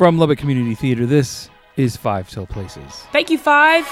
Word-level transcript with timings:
From 0.00 0.16
Lubbock 0.16 0.38
Community 0.38 0.74
Theater, 0.74 1.04
this 1.04 1.50
is 1.76 1.94
Five 1.94 2.30
Till 2.30 2.46
Places. 2.46 3.04
Thank 3.12 3.28
you, 3.28 3.36
Five. 3.36 3.84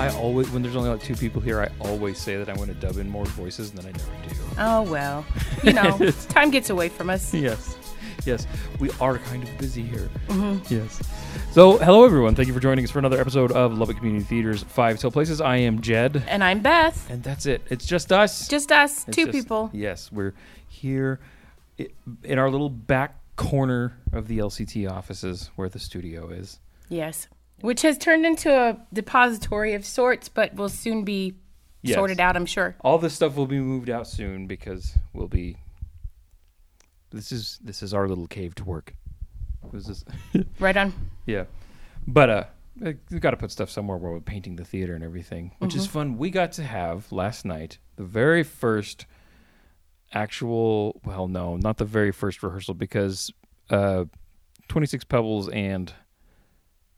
I 0.00 0.12
always, 0.18 0.50
when 0.50 0.62
there's 0.62 0.74
only 0.74 0.90
like 0.90 1.00
two 1.00 1.14
people 1.14 1.40
here, 1.40 1.60
I 1.60 1.68
always 1.78 2.18
say 2.18 2.36
that 2.36 2.48
I'm 2.48 2.56
going 2.56 2.66
to 2.66 2.74
dub 2.74 2.96
in 2.96 3.08
more 3.08 3.26
voices, 3.26 3.70
and 3.70 3.78
then 3.78 3.86
I 3.86 3.96
never 3.96 4.34
do. 4.34 4.40
Oh, 4.58 4.82
well. 4.82 5.24
You 5.62 5.74
know, 5.74 6.10
time 6.28 6.50
gets 6.50 6.70
away 6.70 6.88
from 6.88 7.08
us. 7.08 7.32
Yes, 7.32 7.76
yes, 8.26 8.48
we 8.80 8.90
are 9.00 9.18
kind 9.18 9.44
of 9.44 9.58
busy 9.58 9.82
here. 9.84 10.08
Mm-hmm. 10.26 10.74
Yes. 10.74 11.00
So, 11.52 11.78
hello 11.78 12.04
everyone. 12.04 12.36
Thank 12.36 12.46
you 12.46 12.54
for 12.54 12.60
joining 12.60 12.84
us 12.84 12.92
for 12.92 13.00
another 13.00 13.20
episode 13.20 13.50
of 13.50 13.76
Lubbock 13.76 13.96
Community 13.96 14.24
Theater's 14.24 14.62
Five 14.62 15.00
Till 15.00 15.10
Places. 15.10 15.40
I 15.40 15.56
am 15.56 15.80
Jed, 15.80 16.22
And 16.28 16.44
I'm 16.44 16.60
Beth. 16.60 17.10
and 17.10 17.24
that's 17.24 17.44
it. 17.44 17.60
It's 17.70 17.84
just 17.86 18.12
us. 18.12 18.46
Just 18.46 18.70
us, 18.70 19.06
It's 19.08 19.16
two 19.16 19.26
just- 19.26 19.36
people. 19.36 19.68
Yes, 19.72 20.12
we're 20.12 20.32
here 20.68 21.18
i- 21.80 21.88
in 22.22 22.38
our 22.38 22.48
little 22.50 22.70
back 22.70 23.16
corner 23.34 23.96
of 24.12 24.28
the 24.28 24.38
LCT 24.38 24.86
offices 24.86 25.50
where 25.56 25.68
the 25.68 25.80
studio 25.80 26.28
is. 26.28 26.60
Yes. 26.88 27.26
Which 27.62 27.82
has 27.82 27.98
turned 27.98 28.24
into 28.24 28.50
a 28.56 28.76
depository 28.92 29.74
of 29.74 29.84
sorts, 29.84 30.28
but 30.28 30.54
will 30.54 30.68
soon 30.68 31.02
be 31.04 31.34
Yes. 31.82 31.96
sorted 31.96 32.20
out, 32.20 32.36
I'm 32.36 32.46
sure. 32.46 32.76
All 32.82 32.98
this 32.98 33.14
stuff 33.14 33.34
will 33.34 33.46
be 33.48 33.58
moved 33.58 33.90
out 33.90 34.06
soon 34.06 34.46
because 34.46 34.96
we'll 35.12 35.28
be. 35.28 35.56
This 37.10 37.32
is 37.32 37.58
this 37.64 37.82
is 37.82 37.92
our 37.92 38.06
little 38.06 38.28
cave 38.28 38.54
to 38.56 38.64
work. 38.64 38.94
This 39.72 39.88
is 39.88 40.04
Right 40.58 40.76
on. 40.76 40.92
Yeah, 41.30 41.44
but 42.06 42.30
uh, 42.30 42.44
we 43.10 43.18
got 43.18 43.32
to 43.32 43.36
put 43.36 43.50
stuff 43.50 43.70
somewhere 43.70 43.96
where 43.96 44.12
we're 44.12 44.20
painting 44.20 44.56
the 44.56 44.64
theater 44.64 44.94
and 44.94 45.04
everything, 45.04 45.52
which 45.58 45.74
is 45.74 45.86
fun. 45.86 46.16
We 46.16 46.30
got 46.30 46.52
to 46.52 46.62
have 46.62 47.10
last 47.12 47.44
night 47.44 47.78
the 47.96 48.04
very 48.04 48.42
first 48.42 49.06
actual. 50.12 51.00
Well, 51.04 51.28
no, 51.28 51.56
not 51.56 51.76
the 51.76 51.84
very 51.84 52.12
first 52.12 52.42
rehearsal 52.42 52.74
because 52.74 53.30
uh, 53.68 54.04
Twenty 54.68 54.86
Six 54.86 55.04
Pebbles 55.04 55.48
and 55.50 55.92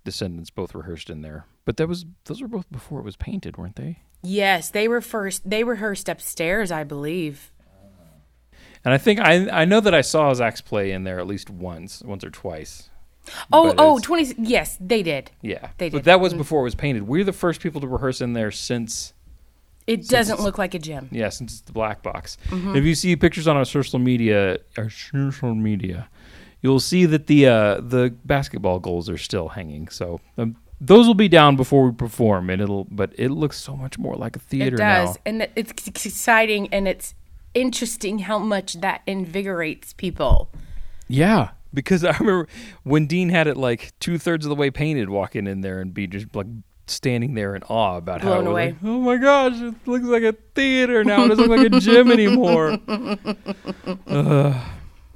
Descendants 0.04 0.50
both 0.50 0.74
rehearsed 0.74 1.10
in 1.10 1.22
there. 1.22 1.46
But 1.64 1.76
that 1.76 1.88
was 1.88 2.04
those 2.24 2.40
were 2.40 2.48
both 2.48 2.70
before 2.70 3.00
it 3.00 3.04
was 3.04 3.16
painted, 3.16 3.56
weren't 3.56 3.76
they? 3.76 4.00
Yes, 4.22 4.70
they 4.70 4.86
were 4.86 5.00
first. 5.00 5.48
They 5.48 5.64
rehearsed 5.64 6.08
upstairs, 6.08 6.70
I 6.70 6.84
believe. 6.84 7.52
And 8.84 8.92
I 8.92 8.98
think 8.98 9.20
I 9.20 9.48
I 9.50 9.64
know 9.64 9.80
that 9.80 9.94
I 9.94 10.00
saw 10.00 10.32
Zach's 10.34 10.60
play 10.60 10.92
in 10.92 11.04
there 11.04 11.18
at 11.18 11.26
least 11.26 11.50
once, 11.50 12.02
once 12.02 12.24
or 12.24 12.30
twice. 12.30 12.88
Oh, 13.52 13.68
But 13.68 13.76
oh, 13.78 13.98
20. 14.00 14.34
Yes, 14.38 14.76
they 14.80 15.02
did. 15.02 15.30
Yeah, 15.42 15.68
They 15.78 15.88
did. 15.88 15.98
but 15.98 16.04
that 16.04 16.20
was 16.20 16.34
before 16.34 16.60
it 16.60 16.64
was 16.64 16.74
painted. 16.74 17.06
We're 17.06 17.24
the 17.24 17.32
first 17.32 17.60
people 17.60 17.80
to 17.80 17.86
rehearse 17.86 18.20
in 18.20 18.32
there 18.32 18.50
since 18.50 19.12
It 19.86 20.08
doesn't 20.08 20.40
look 20.40 20.58
like 20.58 20.74
a 20.74 20.78
gym. 20.78 21.08
yeah, 21.12 21.28
since 21.28 21.52
it's 21.52 21.60
the 21.62 21.72
black 21.72 22.02
box. 22.02 22.36
Mm-hmm. 22.48 22.76
If 22.76 22.84
you 22.84 22.94
see 22.94 23.14
pictures 23.16 23.46
on 23.48 23.56
our 23.56 23.64
social 23.64 23.98
media, 23.98 24.58
our 24.76 24.90
social 24.90 25.54
media, 25.54 26.08
you'll 26.62 26.80
see 26.80 27.04
that 27.06 27.26
the 27.26 27.46
uh, 27.46 27.80
the 27.80 28.14
basketball 28.24 28.78
goals 28.80 29.08
are 29.08 29.18
still 29.18 29.48
hanging. 29.48 29.88
So 29.88 30.20
um, 30.38 30.56
those 30.80 31.06
will 31.06 31.14
be 31.14 31.28
down 31.28 31.56
before 31.56 31.84
we 31.86 31.92
perform, 31.92 32.50
and 32.50 32.60
it'll. 32.62 32.84
But 32.90 33.12
it 33.18 33.30
looks 33.30 33.58
so 33.60 33.76
much 33.76 33.98
more 33.98 34.14
like 34.16 34.36
a 34.36 34.40
theater 34.40 34.76
It 34.76 34.78
does. 34.78 35.08
now. 35.16 35.22
And 35.26 35.48
it's 35.56 35.86
exciting 35.88 36.68
and 36.72 36.86
it's 36.88 37.14
interesting 37.54 38.20
how 38.20 38.38
much 38.38 38.80
that 38.80 39.02
invigorates 39.06 39.92
people. 39.92 40.50
Yeah, 41.08 41.50
because 41.74 42.04
I 42.04 42.16
remember 42.18 42.48
when 42.82 43.06
Dean 43.06 43.28
had 43.28 43.46
it 43.46 43.56
like 43.56 43.92
two 44.00 44.18
thirds 44.18 44.44
of 44.44 44.50
the 44.50 44.54
way 44.56 44.70
painted, 44.70 45.08
walking 45.10 45.46
in 45.46 45.60
there 45.60 45.80
and 45.80 45.92
be 45.94 46.06
just 46.06 46.34
like 46.34 46.46
standing 46.86 47.34
there 47.34 47.54
in 47.54 47.62
awe 47.64 47.96
about 47.96 48.20
how 48.20 48.28
Blown 48.28 48.38
it 48.38 48.42
was 48.42 48.50
away. 48.50 48.66
like, 48.66 48.76
oh 48.84 49.00
my 49.00 49.16
gosh, 49.16 49.60
it 49.60 49.74
looks 49.86 50.04
like 50.04 50.22
a 50.24 50.32
theater 50.54 51.04
now. 51.04 51.24
It 51.24 51.28
doesn't 51.28 51.48
look 51.48 51.58
like 51.58 51.72
a 51.72 51.80
gym 51.80 52.10
anymore. 52.10 52.78
Ugh. 54.06 54.56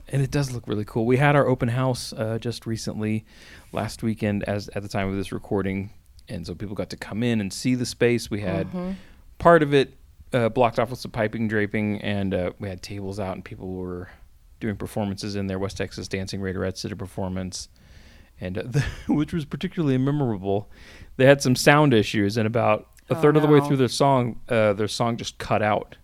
and 0.09 0.23
it 0.23 0.31
does 0.31 0.53
look 0.53 0.67
really 0.67 0.85
cool. 0.85 1.05
We 1.07 1.17
had 1.17 1.37
our 1.37 1.47
open 1.47 1.69
house 1.69 2.13
uh, 2.13 2.39
just 2.39 2.67
recently, 2.67 3.25
last 3.73 4.03
weekend, 4.03 4.45
as 4.45 4.69
at 4.75 4.83
the 4.83 4.89
time 4.89 5.09
of 5.09 5.17
this 5.17 5.33
recording, 5.33 5.91
and 6.29 6.47
so 6.47 6.55
people 6.55 6.75
got 6.75 6.91
to 6.91 6.97
come 6.97 7.23
in 7.23 7.41
and 7.41 7.53
see 7.53 7.75
the 7.75 7.87
space. 7.87 8.31
We 8.31 8.41
had 8.41 8.69
part 9.39 9.63
of 9.63 9.75
it 9.75 9.95
uh, 10.33 10.49
blocked 10.49 10.79
off 10.79 10.91
with 10.91 11.01
some 11.01 11.11
piping 11.11 11.49
draping, 11.49 12.01
and 12.01 12.33
uh, 12.33 12.51
we 12.59 12.69
had 12.69 12.83
tables 12.83 13.19
out, 13.21 13.35
and 13.35 13.45
people 13.45 13.75
were 13.75 14.09
doing 14.61 14.77
performances 14.77 15.37
in 15.37 15.47
there. 15.47 15.59
West 15.59 15.77
Texas 15.77 16.09
Dancing 16.09 16.41
Raiderettes 16.41 16.83
did 16.83 16.93
a 16.93 16.97
performance, 16.97 17.69
and 18.41 18.59
uh, 18.59 18.63
the, 18.67 18.85
which 19.13 19.33
was 19.33 19.45
particularly 19.45 19.99
memorable. 19.99 20.71
They 21.17 21.27
had 21.27 21.43
some 21.43 21.57
sound 21.57 21.95
issues, 21.95 22.37
and 22.37 22.47
about 22.47 22.89
a 23.11 23.15
Oh, 23.17 23.21
third 23.21 23.37
of 23.37 23.43
the 23.43 23.49
way 23.49 23.61
through 23.61 23.77
their 23.77 23.89
song, 23.89 24.41
uh, 24.49 24.73
their 24.73 24.89
song 24.89 25.17
just 25.17 25.39
cut 25.39 25.63
out. 25.63 25.97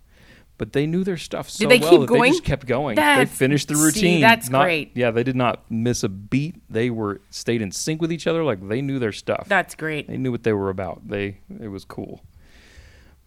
But 0.59 0.75
they 0.75 0.87
knew 0.87 1.03
their 1.03 1.17
stuff 1.17 1.51
so 1.51 1.67
they 1.67 1.79
well 1.81 1.91
keep 1.91 2.01
that 2.03 2.07
going? 2.07 2.23
they 2.23 2.29
just 2.29 2.45
kept 2.45 2.67
going. 2.67 2.95
That's- 2.95 3.29
they 3.29 3.35
finished 3.35 3.67
the 3.67 3.75
see, 3.75 3.83
routine. 3.85 4.21
that's 4.21 4.49
Not- 4.49 4.63
great. 4.63 4.93
Yeah, 4.95 5.11
they 5.11 5.25
did 5.25 5.35
not 5.35 5.69
miss 5.71 6.05
a 6.05 6.09
beat. 6.09 6.63
They 6.71 6.89
were 6.89 7.21
stayed 7.31 7.63
in 7.63 7.73
sync 7.73 8.01
with 8.01 8.13
each 8.13 8.29
other. 8.29 8.45
Like 8.45 8.69
they 8.69 8.81
knew 8.81 9.01
their 9.01 9.11
stuff. 9.11 9.47
That's 9.49 9.75
great. 9.75 10.07
They 10.07 10.19
knew 10.19 10.31
what 10.31 10.45
they 10.45 10.53
were 10.53 10.69
about. 10.71 11.09
They 11.09 11.39
it 11.61 11.67
was 11.69 11.85
cool. 11.85 12.23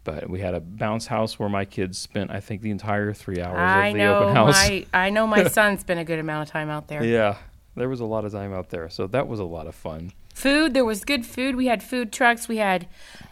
But 0.06 0.30
we 0.30 0.38
had 0.40 0.54
a 0.54 0.60
bounce 0.60 1.06
house 1.08 1.36
where 1.36 1.48
my 1.48 1.64
kids 1.64 1.98
spent, 1.98 2.30
I 2.30 2.38
think, 2.38 2.62
the 2.62 2.70
entire 2.70 3.12
three 3.12 3.40
hours 3.42 3.58
I 3.58 3.88
of 3.88 3.92
the 3.94 3.98
know 3.98 4.18
open 4.20 4.34
house. 4.36 4.54
my 4.68 4.86
I 4.94 5.10
know 5.10 5.26
my 5.26 5.48
son 5.48 5.78
spent 5.78 5.98
a 5.98 6.04
good 6.04 6.20
amount 6.20 6.48
of 6.48 6.52
time 6.52 6.70
out 6.70 6.86
there. 6.86 7.02
Yeah, 7.04 7.36
there 7.74 7.88
was 7.88 7.98
a 7.98 8.04
lot 8.04 8.24
of 8.24 8.30
time 8.32 8.54
out 8.54 8.70
there, 8.70 8.88
so 8.88 9.08
that 9.08 9.26
was 9.26 9.40
a 9.40 9.44
lot 9.44 9.66
of 9.66 9.74
fun. 9.74 10.12
Food, 10.32 10.74
there 10.74 10.84
was 10.84 11.04
good 11.04 11.26
food. 11.26 11.56
We 11.56 11.66
had 11.66 11.82
food 11.82 12.12
trucks. 12.12 12.46
We 12.46 12.58
had 12.58 12.86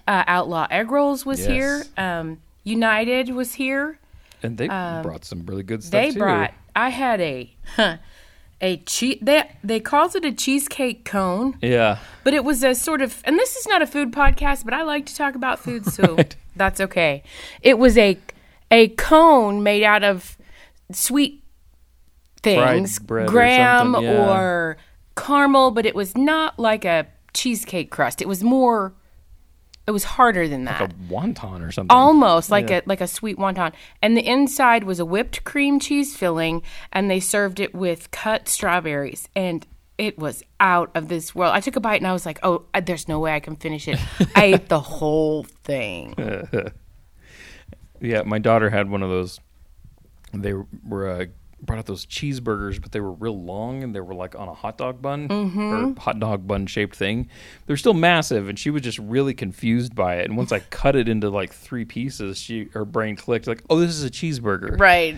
uh, 0.08 0.24
Outlaw 0.26 0.66
Egg 0.68 0.90
Rolls 0.90 1.24
was 1.24 1.38
Yes. 1.40 1.48
here. 1.48 1.84
Um, 1.96 2.40
United 2.64 3.28
was 3.30 3.54
here. 3.54 4.00
And 4.42 4.58
they 4.58 4.66
brought 4.66 5.24
some 5.24 5.46
really 5.46 5.62
good 5.62 5.84
stuff 5.84 5.98
Um, 5.98 6.06
They 6.08 6.12
too. 6.12 6.18
brought. 6.18 6.54
I 6.74 6.88
had 6.88 7.20
a 7.20 7.54
a 8.64 8.78
cheese. 8.78 9.18
They 9.20 9.48
they 9.62 9.78
called 9.78 10.16
it 10.16 10.24
a 10.24 10.32
cheesecake 10.32 11.04
cone, 11.04 11.56
Yeah, 11.60 11.98
but 12.24 12.32
it 12.32 12.44
was 12.44 12.64
a 12.64 12.74
sort 12.74 13.02
of. 13.02 13.22
And 13.24 13.38
this 13.38 13.56
is 13.56 13.66
not 13.66 13.82
a 13.82 13.86
food 13.86 14.10
podcast, 14.10 14.64
but 14.64 14.72
I 14.72 14.82
like 14.82 15.06
to 15.06 15.14
talk 15.14 15.34
about 15.34 15.58
food, 15.60 15.84
so 15.86 16.16
that's 16.56 16.80
okay. 16.80 17.22
It 17.60 17.78
was 17.78 17.98
a 17.98 18.18
a 18.70 18.88
cone 18.88 19.62
made 19.62 19.84
out 19.84 20.02
of 20.02 20.38
sweet 20.90 21.44
things, 22.42 22.98
bread 22.98 23.28
graham 23.28 23.92
something, 23.92 24.02
yeah. 24.02 24.32
or 24.32 24.76
caramel, 25.14 25.70
but 25.70 25.84
it 25.84 25.94
was 25.94 26.16
not 26.16 26.58
like 26.58 26.86
a 26.86 27.06
cheesecake 27.34 27.90
crust. 27.90 28.22
It 28.22 28.28
was 28.28 28.42
more. 28.42 28.94
It 29.86 29.90
was 29.90 30.04
harder 30.04 30.48
than 30.48 30.64
that. 30.64 30.80
Like 30.80 30.90
a 30.90 30.94
wonton 31.12 31.66
or 31.66 31.70
something. 31.70 31.94
Almost 31.94 32.50
like 32.50 32.70
Yeah. 32.70 32.78
a 32.78 32.82
like 32.86 33.00
a 33.02 33.06
sweet 33.06 33.36
wonton, 33.36 33.72
and 34.00 34.16
the 34.16 34.26
inside 34.26 34.84
was 34.84 34.98
a 34.98 35.04
whipped 35.04 35.44
cream 35.44 35.78
cheese 35.78 36.16
filling, 36.16 36.62
and 36.92 37.10
they 37.10 37.20
served 37.20 37.60
it 37.60 37.74
with 37.74 38.10
cut 38.10 38.48
strawberries, 38.48 39.28
and 39.36 39.66
it 39.98 40.18
was 40.18 40.42
out 40.58 40.90
of 40.94 41.08
this 41.08 41.34
world. 41.34 41.54
I 41.54 41.60
took 41.60 41.76
a 41.76 41.80
bite 41.80 42.00
and 42.00 42.06
I 42.06 42.12
was 42.12 42.24
like, 42.26 42.38
"Oh, 42.42 42.64
uh, 42.72 42.80
there's 42.80 43.06
no 43.08 43.18
way 43.20 43.32
I 43.34 43.40
can 43.40 43.56
finish 43.56 43.86
it." 43.86 43.98
I 44.34 44.44
ate 44.54 44.68
the 44.68 44.80
whole 44.80 45.44
thing. 45.44 46.14
Yeah, 48.00 48.22
my 48.22 48.38
daughter 48.38 48.68
had 48.70 48.90
one 48.90 49.02
of 49.02 49.08
those. 49.08 49.40
They 50.32 50.52
were 50.86 51.08
uh, 51.08 51.26
brought 51.64 51.78
out 51.78 51.86
those 51.86 52.06
cheeseburgers, 52.06 52.80
but 52.80 52.92
they 52.92 53.00
were 53.00 53.12
real 53.12 53.40
long 53.42 53.82
and 53.82 53.94
they 53.94 54.00
were 54.00 54.14
like 54.14 54.34
on 54.34 54.48
a 54.48 54.54
hot 54.54 54.78
dog 54.78 55.00
bun 55.02 55.30
or 55.30 56.00
hot 56.00 56.18
dog 56.20 56.46
bun 56.46 56.66
shaped 56.66 56.96
thing. 56.96 57.28
They're 57.66 57.76
still 57.76 57.94
massive, 57.94 58.48
and 58.48 58.58
she 58.58 58.70
was 58.70 58.82
just 58.82 58.98
really 58.98 59.34
confused 59.34 59.94
by 59.94 60.16
it. 60.16 60.26
And 60.26 60.36
once 60.36 60.52
I 60.52 60.58
cut 60.70 60.96
it 60.96 61.08
into 61.08 61.30
like 61.30 61.52
three 61.52 61.84
pieces, 61.84 62.38
she 62.38 62.64
her 62.74 62.84
brain 62.84 63.16
clicked 63.16 63.46
like, 63.46 63.62
"Oh, 63.70 63.80
this 63.80 63.90
is 63.90 64.04
a 64.04 64.10
cheeseburger." 64.10 64.78
Right. 64.78 65.16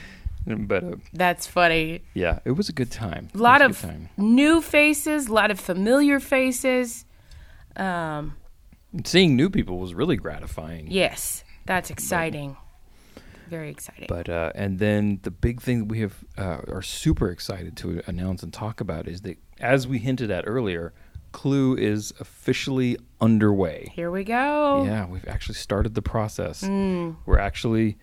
But 0.48 0.84
uh, 0.84 0.96
That's 1.12 1.48
funny. 1.48 2.02
yeah, 2.14 2.38
it 2.44 2.52
was 2.52 2.68
a 2.68 2.72
good 2.72 2.92
time. 2.92 3.30
A 3.34 3.38
lot 3.38 3.62
of 3.62 3.80
time. 3.80 4.10
new 4.16 4.60
faces, 4.62 5.26
a 5.26 5.32
lot 5.32 5.50
of 5.50 5.58
familiar 5.58 6.20
faces. 6.20 7.04
Um, 7.74 8.36
seeing 9.04 9.34
new 9.34 9.50
people 9.50 9.78
was 9.78 9.92
really 9.92 10.16
gratifying. 10.16 10.86
yes, 10.88 11.42
that's 11.64 11.90
exciting. 11.90 12.56
Very 13.48 13.70
exciting. 13.70 14.06
But 14.08 14.28
uh, 14.28 14.52
and 14.54 14.78
then 14.78 15.20
the 15.22 15.30
big 15.30 15.60
thing 15.60 15.80
that 15.80 15.84
we 15.86 16.00
have 16.00 16.24
uh, 16.36 16.60
are 16.68 16.82
super 16.82 17.30
excited 17.30 17.76
to 17.78 18.02
announce 18.06 18.42
and 18.42 18.52
talk 18.52 18.80
about 18.80 19.06
is 19.06 19.22
that, 19.22 19.38
as 19.60 19.86
we 19.86 19.98
hinted 19.98 20.30
at 20.30 20.44
earlier, 20.46 20.92
Clue 21.32 21.76
is 21.76 22.12
officially 22.18 22.96
underway. 23.20 23.92
Here 23.94 24.10
we 24.10 24.24
go. 24.24 24.84
Yeah, 24.84 25.06
we've 25.06 25.28
actually 25.28 25.56
started 25.56 25.94
the 25.94 26.02
process. 26.02 26.62
We're 26.62 27.38
actually 27.38 27.98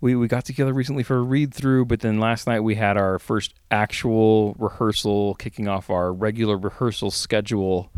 we 0.00 0.14
we 0.16 0.28
got 0.28 0.44
together 0.44 0.74
recently 0.74 1.02
for 1.02 1.16
a 1.16 1.22
read 1.22 1.54
through, 1.54 1.86
but 1.86 2.00
then 2.00 2.20
last 2.20 2.46
night 2.46 2.60
we 2.60 2.74
had 2.74 2.96
our 2.96 3.18
first 3.18 3.54
actual 3.70 4.54
rehearsal, 4.58 5.34
kicking 5.36 5.66
off 5.66 5.88
our 5.88 6.12
regular 6.12 6.58
rehearsal 6.58 7.10
schedule. 7.10 7.90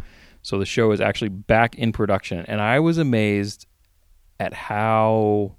So 0.43 0.59
the 0.59 0.67
show 0.67 0.93
is 0.93 1.01
actually 1.01 1.31
back 1.31 1.75
in 1.75 1.91
production, 1.91 2.45
and 2.47 2.61
I 2.61 2.79
was 2.79 2.99
amazed 2.99 3.67
at 4.39 4.53
how 4.53 5.57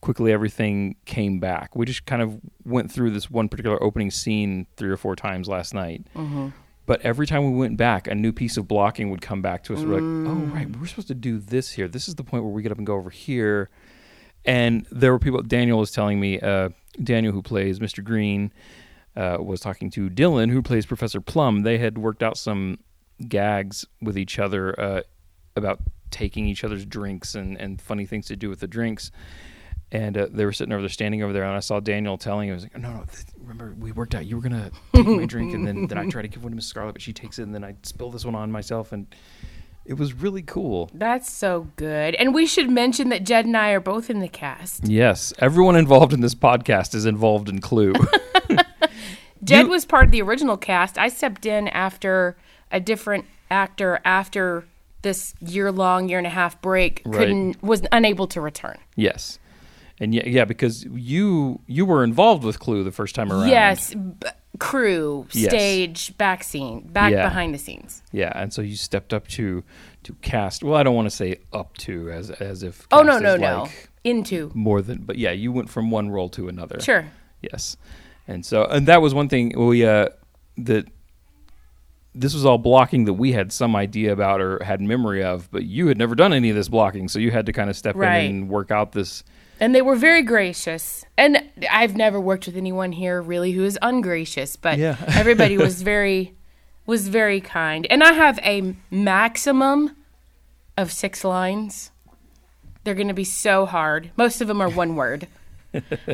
quickly 0.00 0.32
everything 0.32 0.96
came 1.06 1.40
back. 1.40 1.74
We 1.74 1.84
just 1.86 2.06
kind 2.06 2.22
of 2.22 2.40
went 2.64 2.90
through 2.92 3.10
this 3.10 3.30
one 3.30 3.48
particular 3.48 3.82
opening 3.82 4.10
scene 4.10 4.66
three 4.76 4.90
or 4.90 4.96
four 4.96 5.16
times 5.16 5.48
last 5.48 5.74
night. 5.74 6.06
But 6.86 7.02
every 7.02 7.26
time 7.26 7.44
we 7.52 7.58
went 7.58 7.76
back, 7.76 8.06
a 8.06 8.14
new 8.14 8.32
piece 8.32 8.56
of 8.56 8.66
blocking 8.66 9.10
would 9.10 9.20
come 9.20 9.42
back 9.42 9.62
to 9.64 9.74
us. 9.74 9.80
We're 9.80 9.94
like, 10.00 10.02
oh, 10.02 10.40
Mm. 10.40 10.54
right, 10.54 10.76
we're 10.76 10.86
supposed 10.86 11.08
to 11.08 11.14
do 11.14 11.38
this 11.38 11.72
here. 11.72 11.86
This 11.88 12.08
is 12.08 12.14
the 12.14 12.24
point 12.24 12.44
where 12.44 12.52
we 12.52 12.62
get 12.62 12.72
up 12.72 12.78
and 12.78 12.86
go 12.86 12.94
over 12.94 13.10
here. 13.10 13.68
And 14.44 14.86
there 14.90 15.12
were 15.12 15.18
people, 15.18 15.42
Daniel 15.42 15.78
was 15.78 15.90
telling 15.90 16.18
me, 16.18 16.40
uh, 16.40 16.70
Daniel, 17.02 17.32
who 17.34 17.42
plays 17.42 17.78
Mr. 17.78 18.02
Green, 18.02 18.52
uh, 19.16 19.36
was 19.40 19.60
talking 19.60 19.90
to 19.90 20.08
Dylan, 20.08 20.50
who 20.50 20.62
plays 20.62 20.86
Professor 20.86 21.20
Plum. 21.20 21.62
They 21.62 21.76
had 21.76 21.98
worked 21.98 22.22
out 22.22 22.38
some 22.38 22.78
gags 23.28 23.84
with 24.00 24.16
each 24.16 24.38
other 24.38 24.78
uh, 24.80 25.00
about 25.56 25.80
taking 26.10 26.46
each 26.46 26.64
other's 26.64 26.86
drinks 26.86 27.34
and, 27.34 27.56
and 27.58 27.82
funny 27.82 28.06
things 28.06 28.26
to 28.26 28.36
do 28.36 28.48
with 28.48 28.60
the 28.60 28.66
drinks. 28.68 29.10
And 29.90 30.18
uh, 30.18 30.26
they 30.30 30.44
were 30.44 30.52
sitting 30.52 30.72
over 30.72 30.82
there, 30.82 30.88
standing 30.90 31.22
over 31.22 31.32
there, 31.32 31.44
and 31.44 31.56
I 31.56 31.60
saw 31.60 31.80
Daniel 31.80 32.18
telling 32.18 32.48
him, 32.48 32.52
"I 32.52 32.56
was 32.56 32.62
like, 32.64 32.76
no, 32.78 32.92
no, 32.92 33.04
th- 33.10 33.24
remember 33.40 33.74
we 33.78 33.90
worked 33.92 34.14
out. 34.14 34.26
You 34.26 34.36
were 34.36 34.42
gonna 34.42 34.70
take 34.94 35.06
my 35.06 35.24
drink, 35.24 35.54
and 35.54 35.66
then 35.66 35.86
then 35.86 35.96
I 35.96 36.06
try 36.10 36.20
to 36.20 36.28
give 36.28 36.42
one 36.42 36.52
to 36.52 36.56
Miss 36.56 36.66
Scarlet, 36.66 36.92
but 36.92 37.00
she 37.00 37.12
takes 37.14 37.38
it, 37.38 37.44
and 37.44 37.54
then 37.54 37.64
I 37.64 37.74
spill 37.84 38.10
this 38.10 38.24
one 38.26 38.34
on 38.34 38.52
myself, 38.52 38.92
and 38.92 39.06
it 39.86 39.94
was 39.94 40.12
really 40.12 40.42
cool. 40.42 40.90
That's 40.92 41.32
so 41.32 41.68
good. 41.76 42.14
And 42.16 42.34
we 42.34 42.44
should 42.44 42.68
mention 42.68 43.08
that 43.08 43.24
Jed 43.24 43.46
and 43.46 43.56
I 43.56 43.70
are 43.70 43.80
both 43.80 44.10
in 44.10 44.20
the 44.20 44.28
cast. 44.28 44.86
Yes, 44.86 45.32
everyone 45.38 45.74
involved 45.76 46.12
in 46.12 46.20
this 46.20 46.34
podcast 46.34 46.94
is 46.94 47.06
involved 47.06 47.48
in 47.48 47.62
Clue. 47.62 47.94
Jed 49.44 49.64
You- 49.66 49.68
was 49.70 49.84
part 49.86 50.04
of 50.06 50.10
the 50.10 50.20
original 50.22 50.56
cast. 50.56 50.98
I 50.98 51.08
stepped 51.08 51.46
in 51.46 51.68
after 51.68 52.36
a 52.70 52.80
different 52.80 53.24
actor 53.50 54.00
after 54.04 54.64
this 55.02 55.34
year 55.40 55.70
long, 55.72 56.08
year 56.08 56.18
and 56.18 56.26
a 56.26 56.30
half 56.30 56.60
break 56.60 57.00
Right. 57.06 57.18
couldn't 57.20 57.62
was 57.62 57.82
unable 57.92 58.26
to 58.28 58.40
return. 58.40 58.76
yes, 58.96 59.38
and 60.00 60.14
yeah, 60.14 60.26
yeah, 60.26 60.44
because 60.44 60.84
you 60.84 61.60
you 61.66 61.84
were 61.86 62.04
involved 62.04 62.44
with 62.44 62.58
Clue 62.60 62.84
the 62.84 62.92
first 62.92 63.14
time 63.14 63.32
around. 63.32 63.48
Yes, 63.48 63.94
b- 63.94 64.28
crew, 64.58 65.26
Yes. 65.32 65.50
stage, 65.50 66.16
back 66.18 66.42
scene, 66.42 66.88
back 66.88 67.12
Yeah. 67.12 67.24
behind 67.28 67.54
the 67.54 67.58
scenes. 67.58 68.02
Yeah, 68.12 68.32
and 68.34 68.52
so 68.52 68.62
you 68.62 68.76
stepped 68.76 69.12
up 69.14 69.28
to 69.28 69.62
to 70.04 70.12
cast. 70.22 70.62
Well, 70.64 70.76
I 70.76 70.82
don't 70.82 70.94
want 70.94 71.06
to 71.10 71.14
say 71.14 71.36
up 71.52 71.76
to 71.78 72.10
as 72.10 72.30
as 72.30 72.62
if. 72.62 72.86
Oh 72.92 73.02
no, 73.02 73.18
no, 73.18 73.36
no. 73.36 73.68
Into. 74.04 74.50
More 74.54 74.80
than, 74.80 75.02
but 75.02 75.16
yeah, 75.18 75.32
you 75.32 75.52
went 75.52 75.68
from 75.68 75.90
one 75.90 76.10
role 76.10 76.28
to 76.30 76.48
another. 76.48 76.80
Sure. 76.80 77.06
Yes, 77.42 77.76
and 78.26 78.44
so 78.46 78.64
and 78.64 78.86
that 78.86 79.02
was 79.02 79.14
one 79.14 79.28
thing 79.28 79.52
we 79.56 79.84
uh 79.86 80.08
that 80.56 80.86
this 82.14 82.34
was 82.34 82.44
all 82.44 82.58
blocking 82.58 83.04
that 83.04 83.12
we 83.14 83.32
had 83.32 83.52
some 83.52 83.76
idea 83.76 84.12
about 84.12 84.40
or 84.40 84.62
had 84.64 84.80
memory 84.80 85.22
of, 85.22 85.48
but 85.52 85.64
you 85.64 85.86
had 85.86 85.96
never 85.98 86.14
done 86.14 86.32
any 86.32 86.50
of 86.50 86.56
this 86.56 86.68
blocking, 86.68 87.06
so 87.06 87.18
you 87.18 87.30
had 87.30 87.46
to 87.46 87.52
kind 87.52 87.70
of 87.70 87.76
step 87.76 87.94
Right. 87.94 88.24
in 88.24 88.30
and 88.30 88.48
work 88.48 88.70
out 88.70 88.92
this. 88.92 89.22
And 89.60 89.74
they 89.74 89.82
were 89.82 89.96
very 89.96 90.22
gracious. 90.22 91.04
And 91.16 91.42
I've 91.70 91.96
never 91.96 92.20
worked 92.20 92.46
with 92.46 92.56
anyone 92.56 92.92
here 92.92 93.20
really 93.20 93.52
who 93.52 93.64
is 93.64 93.78
ungracious, 93.82 94.56
but 94.56 94.78
Yeah. 94.78 94.96
everybody 95.08 95.56
was 95.56 95.82
very 95.82 96.34
was 96.86 97.08
very 97.08 97.40
kind. 97.40 97.86
And 97.90 98.02
I 98.02 98.12
have 98.14 98.38
a 98.42 98.74
maximum 98.90 99.94
of 100.78 100.90
6 100.92 101.22
lines. 101.22 101.90
They're 102.84 102.94
going 102.94 103.08
to 103.08 103.14
be 103.14 103.24
so 103.24 103.66
hard. 103.66 104.10
Most 104.16 104.40
of 104.40 104.48
them 104.48 104.60
are 104.62 104.70
one 104.70 104.94
word. 104.96 105.26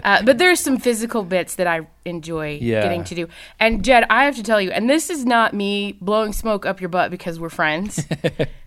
Uh, 0.03 0.21
but 0.25 0.37
there's 0.39 0.59
some 0.59 0.79
physical 0.79 1.23
bits 1.23 1.55
that 1.55 1.67
I 1.69 1.87
enjoy 2.05 2.59
Yeah. 2.61 2.83
getting 2.83 3.05
to 3.05 3.15
do. 3.15 3.29
And 3.61 3.85
Jed, 3.85 4.05
I 4.11 4.25
have 4.25 4.35
to 4.35 4.43
tell 4.43 4.61
you, 4.61 4.73
and 4.73 4.91
this 4.91 5.09
is 5.11 5.25
not 5.25 5.55
me 5.55 5.97
blowing 6.01 6.33
smoke 6.33 6.67
up 6.67 6.81
your 6.81 6.89
butt 6.89 7.13
because 7.13 7.39
we're 7.39 7.49
friends. 7.51 8.05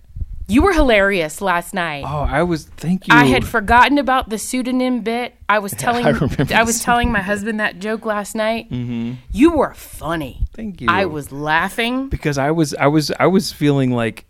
you 0.48 0.62
were 0.62 0.74
hilarious 0.74 1.42
last 1.42 1.74
night. 1.74 2.04
Oh, 2.08 2.20
I 2.22 2.44
was. 2.44 2.66
Thank 2.66 3.08
you. 3.08 3.14
I 3.14 3.26
had 3.26 3.46
forgotten 3.46 3.98
about 3.98 4.30
the 4.30 4.38
pseudonym 4.38 5.02
bit. 5.02 5.36
I 5.50 5.60
was 5.60 5.72
telling 5.78 6.06
I 6.06 6.10
remember 6.10 6.48
I 6.54 6.64
was 6.64 6.82
telling 6.82 7.12
my 7.12 7.22
husband 7.22 7.60
that 7.60 7.80
joke 7.80 8.06
last 8.06 8.36
night. 8.36 8.70
Mm-hmm. 8.72 9.14
You 9.32 9.52
were 9.58 9.74
funny. 9.74 10.46
Thank 10.54 10.82
you. 10.82 10.88
I 10.90 11.06
was 11.06 11.32
laughing. 11.32 12.10
because 12.10 12.38
I 12.38 12.52
was 12.52 12.74
I 12.76 12.88
was 12.88 13.12
I 13.20 13.28
was 13.28 13.52
feeling 13.52 13.92
like 13.92 14.26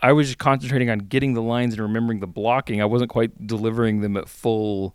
I 0.00 0.12
was 0.12 0.28
just 0.28 0.38
concentrating 0.38 0.90
on 0.90 0.98
getting 1.00 1.34
the 1.34 1.42
lines 1.42 1.74
and 1.74 1.82
remembering 1.82 2.20
the 2.20 2.28
blocking. 2.28 2.80
I 2.80 2.84
wasn't 2.84 3.10
quite 3.10 3.46
delivering 3.46 4.00
them 4.00 4.16
at 4.16 4.28
full 4.28 4.94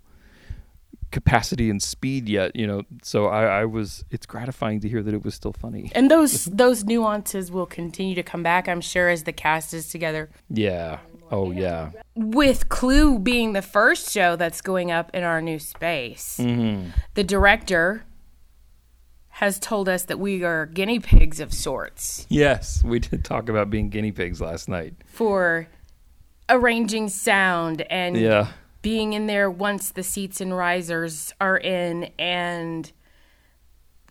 capacity 1.13 1.69
and 1.69 1.81
speed 1.81 2.27
yet, 2.27 2.55
you 2.55 2.67
know. 2.67 2.81
So 3.03 3.27
I, 3.27 3.61
I 3.61 3.65
was 3.65 4.03
it's 4.11 4.25
gratifying 4.25 4.81
to 4.81 4.89
hear 4.89 5.01
that 5.01 5.13
it 5.13 5.23
was 5.23 5.33
still 5.35 5.53
funny. 5.53 5.89
And 5.95 6.11
those 6.11 6.45
those 6.63 6.83
nuances 6.83 7.49
will 7.51 7.65
continue 7.65 8.15
to 8.15 8.23
come 8.23 8.43
back, 8.43 8.67
I'm 8.67 8.81
sure, 8.81 9.07
as 9.07 9.23
the 9.23 9.31
cast 9.31 9.73
is 9.73 9.87
together. 9.87 10.29
Yeah. 10.49 10.99
Oh 11.31 11.51
yeah. 11.51 11.91
With 12.15 12.67
Clue 12.69 13.17
being 13.17 13.53
the 13.53 13.61
first 13.61 14.11
show 14.11 14.35
that's 14.35 14.59
going 14.61 14.91
up 14.91 15.09
in 15.13 15.23
our 15.23 15.41
new 15.41 15.59
space, 15.59 16.37
Mm-hmm. 16.41 16.89
the 17.13 17.23
director 17.23 18.03
has 19.37 19.57
told 19.59 19.89
us 19.89 20.03
that 20.05 20.19
we 20.19 20.43
are 20.43 20.67
guinea 20.67 20.99
pigs 20.99 21.39
of 21.39 21.51
sorts 21.51 22.27
Yes, 22.29 22.83
we 22.83 22.99
did 22.99 23.23
talk 23.25 23.49
about 23.49 23.69
being 23.71 23.89
guinea 23.89 24.11
pigs 24.11 24.39
last 24.41 24.69
night. 24.69 24.93
for 25.05 25.67
arranging 26.49 27.09
sound 27.09 27.81
and 27.89 28.15
Yeah. 28.17 28.49
Being 28.83 29.13
in 29.13 29.25
there 29.25 29.49
once 29.49 29.89
the 29.89 30.03
seats 30.03 30.39
and 30.39 30.55
risers 30.55 31.33
are 31.41 31.57
in 31.57 32.11
and 32.19 32.91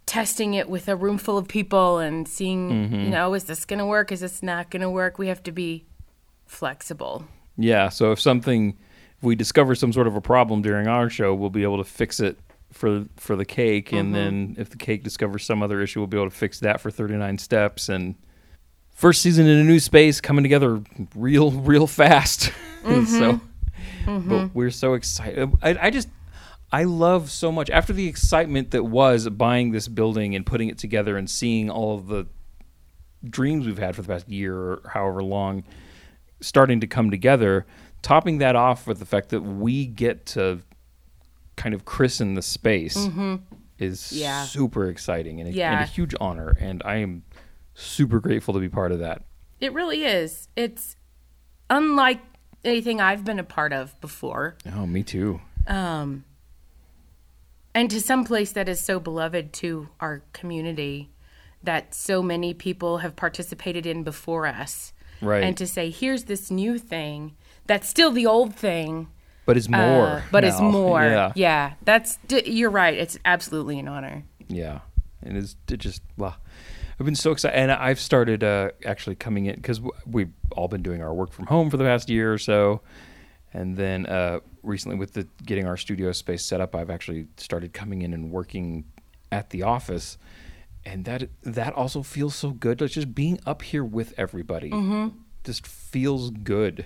testing 0.06 0.54
it 0.54 0.68
with 0.68 0.88
a 0.88 0.96
room 0.96 1.18
full 1.18 1.38
of 1.38 1.46
people 1.46 1.98
and 1.98 2.26
seeing, 2.26 2.70
Mm-hmm. 2.70 3.00
you 3.04 3.10
know, 3.10 3.34
is 3.34 3.44
this 3.44 3.64
going 3.64 3.78
to 3.78 3.86
work? 3.86 4.10
Is 4.10 4.20
this 4.20 4.42
not 4.42 4.70
going 4.70 4.82
to 4.82 4.90
work? 4.90 5.18
We 5.18 5.28
have 5.28 5.42
to 5.44 5.52
be 5.52 5.84
flexible. 6.46 7.24
Yeah, 7.56 7.88
so 7.90 8.10
if 8.12 8.20
something 8.20 8.76
if 9.18 9.22
we 9.22 9.36
discover 9.36 9.74
some 9.76 9.92
sort 9.92 10.06
of 10.08 10.16
a 10.16 10.20
problem 10.20 10.62
during 10.62 10.88
our 10.88 11.08
show, 11.08 11.34
we'll 11.34 11.50
be 11.50 11.62
able 11.62 11.78
to 11.78 11.84
fix 11.84 12.18
it 12.18 12.38
for 12.72 13.04
for 13.18 13.36
the 13.36 13.44
cake 13.44 13.92
and 13.92 14.14
then 14.14 14.56
if 14.58 14.70
the 14.70 14.78
cake 14.78 15.04
discovers 15.04 15.44
some 15.44 15.62
other 15.62 15.82
issue, 15.82 16.00
we'll 16.00 16.06
be 16.06 16.16
able 16.16 16.30
to 16.30 16.34
fix 16.36 16.60
that 16.60 16.80
for 16.80 16.90
39 16.90 17.36
steps 17.36 17.90
and 17.90 18.14
first 18.94 19.20
season 19.20 19.46
in 19.46 19.58
a 19.58 19.64
new 19.64 19.78
space 19.78 20.22
coming 20.22 20.42
together 20.42 20.80
real 21.14 21.50
real 21.50 21.86
fast. 21.86 22.50
so 23.06 23.38
but 24.06 24.54
we're 24.54 24.70
so 24.70 24.94
excited. 24.94 25.50
I, 25.62 25.76
I 25.86 25.90
just 25.90 26.08
I 26.72 26.84
love 26.84 27.30
so 27.30 27.52
much 27.52 27.68
after 27.70 27.92
the 27.92 28.06
excitement 28.08 28.70
that 28.70 28.84
was 28.84 29.28
buying 29.28 29.72
this 29.72 29.88
building 29.88 30.34
and 30.34 30.44
putting 30.46 30.68
it 30.68 30.78
together 30.78 31.16
and 31.16 31.28
seeing 31.28 31.68
all 31.70 31.96
of 31.98 32.06
the 32.06 32.26
dreams 33.24 33.66
we've 33.66 33.78
had 33.78 33.94
for 33.94 34.02
the 34.02 34.08
past 34.08 34.28
year 34.28 34.56
or 34.56 34.82
however 34.92 35.22
long 35.22 35.64
starting 36.40 36.80
to 36.80 36.86
come 36.86 37.10
together, 37.10 37.66
topping 38.02 38.38
that 38.38 38.56
off 38.56 38.86
with 38.86 38.98
the 38.98 39.06
fact 39.06 39.28
that 39.28 39.42
we 39.42 39.86
get 39.86 40.26
to 40.26 40.60
kind 41.56 41.74
of 41.74 41.84
christen 41.84 42.34
the 42.34 42.42
space 42.42 42.96
is 42.96 43.06
Mm-hmm. 43.08 43.36
Yeah. 44.16 44.44
super 44.44 44.88
exciting 44.88 45.40
and 45.40 45.54
a, 45.54 45.62
and 45.62 45.80
a 45.84 45.86
huge 45.86 46.14
honor. 46.20 46.56
And 46.58 46.82
I 46.84 46.96
am 46.96 47.22
super 47.74 48.18
grateful 48.20 48.54
to 48.54 48.60
be 48.60 48.68
part 48.68 48.92
of 48.92 48.98
that. 49.00 49.22
It 49.60 49.72
really 49.72 50.04
is. 50.04 50.48
It's 50.56 50.96
unlike 51.70 52.20
anything 52.64 53.00
I've 53.00 53.24
been 53.24 53.38
a 53.38 53.44
part 53.44 53.72
of 53.72 53.98
before. 54.00 54.56
Oh, 54.74 54.86
me 54.86 55.02
too. 55.02 55.40
Um, 55.66 56.24
and 57.74 57.90
to 57.90 58.00
some 58.00 58.24
place 58.24 58.52
that 58.52 58.68
is 58.68 58.80
so 58.80 59.00
beloved 59.00 59.52
to 59.54 59.88
our 60.00 60.22
community 60.32 61.10
that 61.62 61.94
so 61.94 62.22
many 62.22 62.54
people 62.54 62.98
have 62.98 63.16
participated 63.16 63.86
in 63.86 64.02
before 64.02 64.46
us. 64.46 64.92
Right. 65.20 65.44
And 65.44 65.56
to 65.56 65.66
say, 65.66 65.90
here's 65.90 66.24
this 66.24 66.50
new 66.50 66.78
thing 66.78 67.36
that's 67.66 67.88
still 67.88 68.10
the 68.10 68.26
old 68.26 68.56
thing, 68.56 69.08
but 69.46 69.56
it's 69.56 69.68
more. 69.68 70.06
uh, 70.06 70.22
but 70.32 70.44
it's 70.44 70.60
more. 70.60 71.02
Yeah. 71.02 71.32
yeah. 71.36 71.72
That's, 71.84 72.18
you're 72.44 72.70
right. 72.70 72.94
It's 72.94 73.18
absolutely 73.24 73.78
an 73.78 73.86
honor. 73.86 74.24
Yeah, 74.48 74.80
and 75.22 75.36
it's 75.36 75.56
it 75.70 75.78
just. 75.78 76.02
I've 76.20 77.06
been 77.06 77.14
so 77.14 77.32
excited, 77.32 77.56
and 77.56 77.72
I've 77.72 77.98
started 77.98 78.44
uh, 78.44 78.70
actually 78.84 79.16
coming 79.16 79.46
in 79.46 79.56
because 79.56 79.80
we've 80.06 80.32
all 80.52 80.68
been 80.68 80.82
doing 80.82 81.02
our 81.02 81.12
work 81.12 81.32
from 81.32 81.46
home 81.46 81.70
for 81.70 81.76
the 81.76 81.84
past 81.84 82.08
year 82.08 82.32
or 82.32 82.38
so, 82.38 82.80
and 83.52 83.76
then 83.76 84.06
uh, 84.06 84.40
recently 84.62 84.96
with 84.96 85.12
the 85.12 85.26
getting 85.44 85.66
our 85.66 85.76
studio 85.76 86.12
space 86.12 86.44
set 86.44 86.60
up, 86.60 86.74
I've 86.74 86.90
actually 86.90 87.26
started 87.36 87.72
coming 87.72 88.02
in 88.02 88.12
and 88.14 88.30
working 88.30 88.84
at 89.30 89.50
the 89.50 89.62
office, 89.62 90.18
and 90.84 91.04
that 91.04 91.28
that 91.42 91.74
also 91.74 92.02
feels 92.02 92.34
so 92.34 92.50
good. 92.50 92.80
Like 92.80 92.90
just 92.90 93.14
being 93.14 93.38
up 93.46 93.62
here 93.62 93.84
with 93.84 94.14
everybody 94.16 94.70
just 95.44 95.66
feels 95.66 96.30
good. 96.30 96.84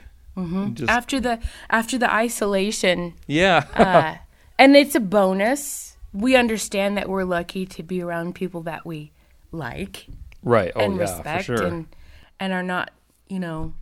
Just 0.75 0.91
After 0.91 1.19
the, 1.19 1.39
after 1.71 1.97
the 1.97 2.13
isolation, 2.13 3.15
yeah, 3.27 3.65
uh, 3.75 4.17
and 4.59 4.77
it's 4.77 4.95
a 4.95 5.01
bonus. 5.01 5.97
We 6.13 6.37
understand 6.37 6.99
that 6.99 7.09
we're 7.09 7.25
lucky 7.25 7.65
to 7.65 7.83
be 7.83 8.03
around 8.03 8.35
people 8.35 8.63
that 8.63 8.85
we 8.85 9.13
like. 9.51 10.07
right. 10.43 10.73
Oh 10.77 10.81
and 10.81 10.97
yeah, 10.97 11.01
respect 11.03 11.47
for 11.47 11.57
sure. 11.57 11.67
and 11.67 11.87
and 12.39 12.53
are 12.53 12.63
not 12.63 12.91
you 13.29 13.41
know 13.41 13.75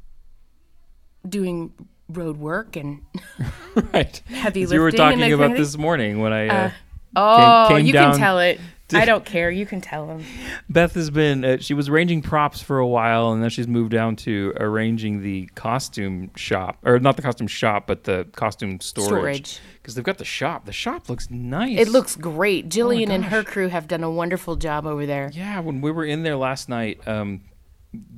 doing 1.29 1.73
road 2.09 2.37
work 2.37 2.77
and 2.77 3.01
right. 3.93 4.19
heavy 4.27 4.63
As 4.63 4.73
you 4.73 4.81
were 4.81 4.91
talking 4.91 5.21
about 5.33 5.39
kind 5.39 5.53
of 5.53 5.59
this 5.59 5.77
morning 5.79 6.21
when 6.21 6.33
I 6.33 6.49
uh, 6.49 6.71
oh 7.17 7.67
came 7.69 7.87
you 7.87 7.93
down 7.93 8.13
can 8.13 8.21
tell 8.21 8.39
it 8.39 8.61
I 8.93 9.05
don't 9.05 9.25
care. 9.25 9.51
You 9.51 9.67
can 9.67 9.81
tell 9.81 10.07
them. 10.07 10.25
Beth 10.69 10.95
has 10.95 11.11
been, 11.11 11.45
uh, 11.45 11.57
she 11.59 11.75
was 11.75 11.89
arranging 11.89 12.23
props 12.23 12.61
for 12.61 12.79
a 12.79 12.87
while, 12.87 13.33
and 13.33 13.43
then 13.43 13.51
she's 13.51 13.67
moved 13.67 13.91
down 13.91 14.17
to 14.17 14.53
arranging 14.57 15.23
the 15.23 15.47
costume 15.55 16.31
shop, 16.37 16.79
or 16.85 16.99
not 16.99 17.17
the 17.17 17.23
costume 17.23 17.47
shop, 17.47 17.87
but 17.87 18.05
the 18.05 18.27
costume 18.33 18.81
storage. 18.81 19.09
Storage. 19.09 19.61
Because 19.75 19.95
they've 19.95 20.05
got 20.05 20.19
the 20.19 20.25
shop. 20.25 20.67
The 20.67 20.73
shop 20.73 21.09
looks 21.09 21.31
nice. 21.31 21.79
It 21.79 21.89
looks 21.89 22.17
great. 22.17 22.69
Jillian 22.69 23.11
and 23.11 23.25
her 23.27 23.43
crew 23.43 23.69
have 23.69 23.89
done 23.89 24.03
a 24.03 24.11
wonderful 24.11 24.57
job 24.57 24.87
over 24.87 25.07
there. 25.07 25.31
Yeah, 25.33 25.61
when 25.61 25.81
we 25.81 25.91
were 25.91 26.05
in 26.05 26.23
there 26.23 26.37
last 26.37 26.69
night, 26.69 27.07
um, 27.07 27.43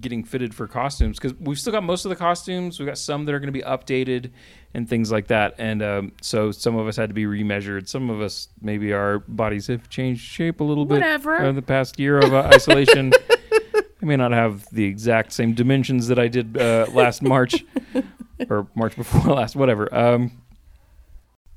getting 0.00 0.24
fitted 0.24 0.54
for 0.54 0.66
costumes, 0.66 1.18
because 1.18 1.34
we've 1.40 1.58
still 1.58 1.72
got 1.72 1.82
most 1.82 2.04
of 2.04 2.08
the 2.10 2.16
costumes. 2.16 2.78
We've 2.78 2.86
got 2.86 2.98
some 2.98 3.24
that 3.24 3.34
are 3.34 3.40
going 3.40 3.52
to 3.52 3.58
be 3.58 3.62
updated 3.62 4.30
and 4.74 4.88
things 4.88 5.10
like 5.10 5.28
that. 5.28 5.54
And 5.58 5.82
um, 5.82 6.12
so 6.20 6.50
some 6.50 6.76
of 6.76 6.86
us 6.86 6.96
had 6.96 7.10
to 7.10 7.14
be 7.14 7.24
remeasured. 7.24 7.88
Some 7.88 8.10
of 8.10 8.20
us, 8.20 8.48
maybe 8.60 8.92
our 8.92 9.20
bodies 9.20 9.66
have 9.68 9.88
changed 9.88 10.22
shape 10.22 10.60
a 10.60 10.64
little 10.64 10.84
bit 10.84 10.94
Whatever. 10.94 11.36
in 11.44 11.54
the 11.54 11.62
past 11.62 11.98
year 11.98 12.18
of 12.18 12.34
uh, 12.34 12.50
isolation. 12.52 13.12
I 13.74 14.04
may 14.04 14.16
not 14.16 14.32
have 14.32 14.66
the 14.70 14.84
exact 14.84 15.32
same 15.32 15.54
dimensions 15.54 16.08
that 16.08 16.18
I 16.18 16.28
did 16.28 16.56
uh, 16.58 16.86
last 16.92 17.22
March 17.22 17.64
or 18.50 18.66
March 18.74 18.94
before 18.94 19.34
last, 19.34 19.56
whatever. 19.56 19.92
Um, 19.94 20.30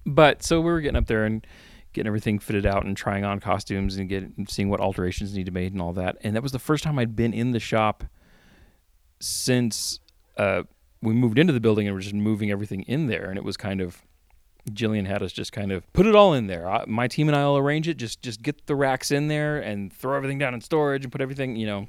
but 0.05 0.41
so 0.41 0.61
we 0.61 0.71
were 0.71 0.81
getting 0.81 0.95
up 0.95 1.07
there 1.07 1.25
and 1.25 1.45
getting 1.93 2.07
everything 2.07 2.39
fitted 2.39 2.65
out 2.65 2.85
and 2.85 2.95
trying 2.95 3.23
on 3.23 3.39
costumes 3.39 3.97
and 3.97 4.09
getting 4.09 4.45
seeing 4.47 4.69
what 4.69 4.79
alterations 4.79 5.33
need 5.35 5.45
to 5.45 5.51
be 5.51 5.61
made 5.61 5.73
and 5.73 5.81
all 5.81 5.93
that. 5.93 6.17
And 6.21 6.35
that 6.35 6.43
was 6.43 6.51
the 6.51 6.59
first 6.59 6.83
time 6.83 6.99
I'd 6.99 7.15
been 7.15 7.33
in 7.33 7.51
the 7.51 7.59
shop 7.59 8.03
since 9.19 9.99
uh, 10.37 10.63
we 11.01 11.13
moved 11.13 11.39
into 11.39 11.53
the 11.53 11.59
building 11.59 11.87
and 11.87 11.95
we're 11.95 12.01
just 12.01 12.15
moving 12.15 12.51
everything 12.51 12.83
in 12.83 13.07
there. 13.07 13.29
And 13.29 13.37
it 13.37 13.43
was 13.43 13.57
kind 13.57 13.81
of 13.81 14.01
Jillian 14.69 15.07
had 15.07 15.23
us 15.23 15.31
just 15.31 15.51
kind 15.51 15.71
of 15.71 15.91
put 15.93 16.05
it 16.05 16.15
all 16.15 16.33
in 16.33 16.47
there. 16.47 16.69
I, 16.69 16.85
my 16.85 17.07
team 17.07 17.27
and 17.27 17.35
I 17.35 17.45
will 17.45 17.57
arrange 17.57 17.87
it. 17.87 17.97
Just 17.97 18.21
just 18.21 18.41
get 18.41 18.67
the 18.67 18.75
racks 18.75 19.11
in 19.11 19.27
there 19.27 19.59
and 19.59 19.91
throw 19.91 20.15
everything 20.15 20.37
down 20.37 20.53
in 20.53 20.61
storage 20.61 21.03
and 21.03 21.11
put 21.11 21.21
everything, 21.21 21.55
you 21.55 21.65
know. 21.65 21.87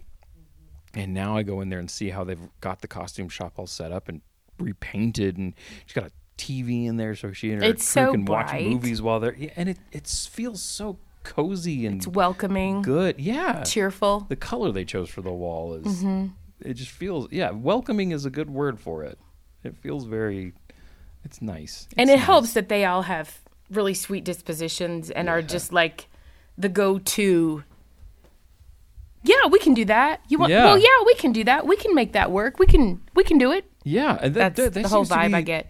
And 0.94 1.14
now 1.14 1.36
I 1.36 1.42
go 1.42 1.60
in 1.60 1.68
there 1.68 1.78
and 1.78 1.90
see 1.90 2.10
how 2.10 2.24
they've 2.24 2.48
got 2.60 2.80
the 2.80 2.88
costume 2.88 3.28
shop 3.28 3.54
all 3.56 3.66
set 3.66 3.92
up 3.92 4.08
and 4.08 4.22
repainted, 4.58 5.36
and 5.36 5.54
she's 5.86 5.94
got 5.94 6.06
a 6.06 6.10
TV 6.40 6.86
in 6.86 6.96
there 6.96 7.14
so 7.14 7.32
she 7.32 7.52
and 7.52 7.62
her 7.62 7.68
It's 7.68 7.92
crew 7.92 8.04
so 8.06 8.12
can 8.12 8.24
watch 8.24 8.52
movies 8.52 9.00
while 9.02 9.20
they're 9.20 9.34
yeah, 9.36 9.50
and 9.56 9.68
it 9.68 9.78
it 9.92 10.06
feels 10.08 10.62
so 10.62 10.98
cozy 11.22 11.84
and 11.86 11.96
It's 11.98 12.06
welcoming, 12.08 12.80
good. 12.82 13.20
Yeah, 13.20 13.62
cheerful. 13.62 14.26
the 14.28 14.36
color 14.36 14.72
they 14.72 14.84
chose 14.86 15.10
for 15.10 15.20
the 15.22 15.32
wall 15.32 15.74
is 15.74 15.84
Mm-hmm. 15.86 16.26
it 16.68 16.74
just 16.74 16.90
feels 16.90 17.30
yeah 17.30 17.50
welcoming 17.50 18.10
is 18.12 18.24
a 18.24 18.30
good 18.30 18.50
word 18.50 18.78
for 18.80 19.04
it. 19.04 19.18
It 19.62 19.76
feels 19.76 20.04
very 20.06 20.54
it's 21.24 21.42
nice 21.42 21.86
and 21.98 22.08
it 22.08 22.16
nice. 22.16 22.24
helps 22.24 22.52
that 22.54 22.68
they 22.70 22.84
all 22.86 23.02
have 23.02 23.40
really 23.70 23.92
sweet 23.94 24.24
dispositions 24.24 25.10
and 25.10 25.28
are 25.28 25.42
just 25.42 25.72
like 25.72 26.08
the 26.56 26.68
go-to 26.70 27.62
yeah 29.22 29.46
we 29.50 29.58
can 29.58 29.74
do 29.74 29.84
that 29.84 30.20
you 30.28 30.38
want 30.38 30.50
Yeah. 30.50 30.64
well 30.64 30.78
yeah 30.78 31.04
we 31.06 31.14
can 31.14 31.32
do 31.32 31.44
that 31.44 31.66
we 31.66 31.76
can 31.76 31.94
make 31.94 32.12
that 32.12 32.30
work 32.30 32.58
we 32.58 32.66
can 32.66 33.02
we 33.14 33.22
can 33.24 33.36
do 33.38 33.52
it 33.52 33.64
Yeah, 33.84 34.18
and 34.20 34.34
that, 34.34 34.56
that's 34.56 34.56
that, 34.56 34.74
that 34.74 34.82
the 34.84 34.88
whole 34.88 35.04
vibe 35.04 35.34
i 35.34 35.42
get 35.42 35.69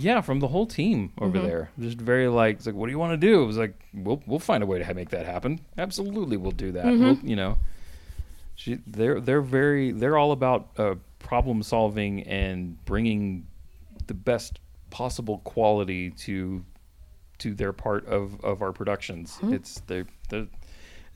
Yeah, 0.00 0.20
from 0.20 0.40
the 0.40 0.48
whole 0.48 0.66
team 0.66 1.12
over 1.20 1.38
mm-hmm. 1.38 1.46
there. 1.46 1.70
Just 1.80 1.98
very 1.98 2.28
like 2.28 2.56
it's 2.56 2.66
like, 2.66 2.74
what 2.74 2.86
do 2.86 2.92
you 2.92 2.98
want 2.98 3.12
to 3.12 3.26
do? 3.26 3.42
It 3.42 3.46
was 3.46 3.58
like, 3.58 3.74
we'll 3.92 4.22
we'll 4.26 4.38
find 4.38 4.62
a 4.62 4.66
way 4.66 4.78
to 4.78 4.94
make 4.94 5.10
that 5.10 5.26
happen. 5.26 5.60
Absolutely, 5.76 6.36
we'll 6.36 6.52
do 6.52 6.72
that. 6.72 6.84
Mm-hmm. 6.84 7.04
We'll, 7.04 7.18
you 7.22 7.36
know, 7.36 7.58
she 8.54 8.78
they're 8.86 9.20
they're 9.20 9.42
very 9.42 9.90
they're 9.90 10.16
all 10.16 10.32
about 10.32 10.68
uh, 10.78 10.94
problem 11.18 11.62
solving 11.62 12.22
and 12.22 12.82
bringing 12.84 13.46
the 14.06 14.14
best 14.14 14.60
possible 14.90 15.38
quality 15.38 16.10
to 16.10 16.64
to 17.38 17.54
their 17.54 17.72
part 17.72 18.06
of 18.06 18.42
of 18.44 18.62
our 18.62 18.72
productions. 18.72 19.32
Mm-hmm. 19.36 19.54
It's 19.54 19.80
they're 19.86 20.06
they're 20.28 20.46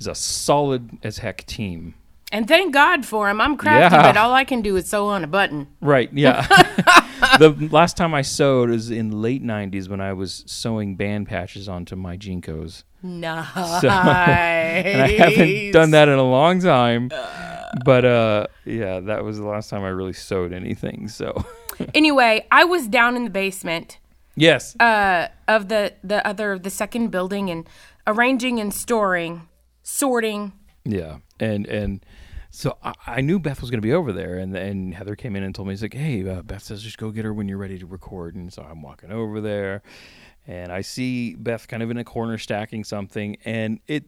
is 0.03 0.07
a 0.09 0.15
solid 0.15 0.99
as 1.03 1.19
heck 1.19 1.47
team. 1.47 1.95
and 2.33 2.49
thank 2.49 2.73
god 2.75 3.05
for 3.07 3.29
him 3.31 3.41
i'm 3.41 3.57
crafty 3.57 3.95
Yeah. 3.95 4.03
but 4.03 4.17
all 4.17 4.33
i 4.33 4.43
can 4.43 4.63
do 4.63 4.77
is 4.77 4.89
sew 4.89 5.07
on 5.07 5.23
a 5.23 5.27
button 5.27 5.69
Right. 5.81 6.11
Yeah. 6.13 6.47
the 7.39 7.69
last 7.71 7.97
time 7.97 8.15
I 8.15 8.23
sewed 8.23 8.71
was 8.71 8.91
in 8.91 9.23
late 9.23 9.43
'90s 9.43 9.89
when 9.89 10.01
I 10.01 10.13
was 10.13 10.45
sewing 10.47 10.97
band 10.97 11.29
patches 11.29 11.69
onto 11.69 11.97
my 11.97 12.17
JNCOs, 12.17 12.85
nice 13.03 13.57
and 13.85 15.03
I 15.03 15.17
haven't 15.19 15.73
done 15.73 15.91
that 15.93 16.09
in 16.09 16.19
a 16.19 16.29
long 16.29 16.61
time. 16.61 17.11
But 17.85 18.05
uh, 18.05 18.47
yeah, 18.65 19.01
that 19.01 19.25
was 19.25 19.39
the 19.39 19.47
last 19.47 19.71
time 19.71 19.83
I 19.83 19.89
really 19.89 20.13
sewed 20.13 20.53
anything. 20.53 21.09
So 21.09 21.45
anyway 21.95 22.47
i 22.51 22.65
was 22.65 22.87
down 22.87 23.17
in 23.17 23.25
the 23.25 23.31
basement 23.31 23.99
yes, 24.37 24.77
uh, 24.81 25.29
of 25.49 25.69
the 25.69 25.95
the 26.03 26.27
other 26.27 26.59
the 26.59 26.71
second 26.71 27.09
building 27.09 27.51
and 27.51 27.69
arranging 28.07 28.61
and 28.61 28.73
storing 28.75 29.49
sorting 29.83 30.53
yeah, 30.85 31.19
and 31.39 31.67
and 31.67 32.05
so 32.55 32.77
I, 32.85 32.93
I 33.07 33.21
knew 33.23 33.39
Beth 33.39 33.63
was 33.63 33.71
going 33.71 33.81
to 33.81 33.87
be 33.87 33.95
over 33.95 34.13
there, 34.13 34.37
and 34.37 34.55
and 34.55 34.95
Heather 34.95 35.17
came 35.17 35.35
in 35.35 35.43
and 35.43 35.55
told 35.55 35.69
me, 35.69 35.73
"He's 35.73 35.83
like, 35.83 35.95
hey, 35.95 36.29
uh, 36.29 36.43
Beth 36.43 36.63
says 36.63 36.83
just 36.83 36.99
go 36.99 37.11
get 37.11 37.25
her 37.25 37.33
when 37.33 37.49
you're 37.49 37.59
ready 37.59 37.79
to 37.79 37.87
record." 37.87 38.35
And 38.35 38.53
so 38.53 38.63
I'm 38.63 38.83
walking 38.83 39.11
over 39.11 39.41
there, 39.41 39.83
and 40.47 40.71
I 40.71 40.83
see 40.83 41.35
Beth 41.35 41.67
kind 41.67 41.83
of 41.83 41.91
in 41.91 41.97
a 41.97 42.05
corner 42.05 42.37
stacking 42.39 42.85
something, 42.85 43.37
and 43.45 43.81
it. 43.89 44.05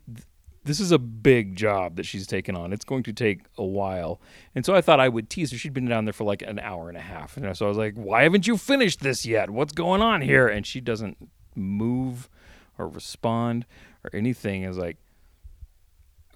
This 0.66 0.80
is 0.80 0.92
a 0.92 0.98
big 0.98 1.56
job 1.56 1.96
that 1.96 2.06
she's 2.06 2.26
taken 2.26 2.56
on. 2.56 2.72
It's 2.72 2.86
going 2.86 3.02
to 3.02 3.12
take 3.12 3.42
a 3.58 3.64
while, 3.64 4.20
and 4.54 4.64
so 4.64 4.74
I 4.74 4.80
thought 4.80 4.98
I 4.98 5.10
would 5.10 5.28
tease 5.28 5.50
her. 5.52 5.58
She'd 5.58 5.74
been 5.74 5.84
down 5.84 6.06
there 6.06 6.14
for 6.14 6.24
like 6.24 6.40
an 6.40 6.58
hour 6.58 6.88
and 6.88 6.96
a 6.96 7.02
half, 7.02 7.36
and 7.36 7.54
so 7.54 7.66
I 7.66 7.68
was 7.68 7.76
like, 7.76 7.94
"Why 7.96 8.22
haven't 8.22 8.46
you 8.46 8.56
finished 8.56 9.00
this 9.00 9.26
yet? 9.26 9.50
What's 9.50 9.74
going 9.74 10.00
on 10.00 10.22
here?" 10.22 10.48
And 10.48 10.66
she 10.66 10.80
doesn't 10.80 11.18
move 11.54 12.30
or 12.78 12.88
respond 12.88 13.66
or 14.04 14.10
anything. 14.14 14.64
I 14.64 14.68
was 14.68 14.78
like, 14.78 14.96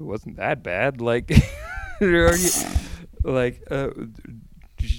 it 0.01 0.05
wasn't 0.05 0.37
that 0.37 0.63
bad. 0.63 1.01
Like, 1.01 1.31
you, 2.01 2.31
like, 3.25 3.63
uh, 3.71 3.89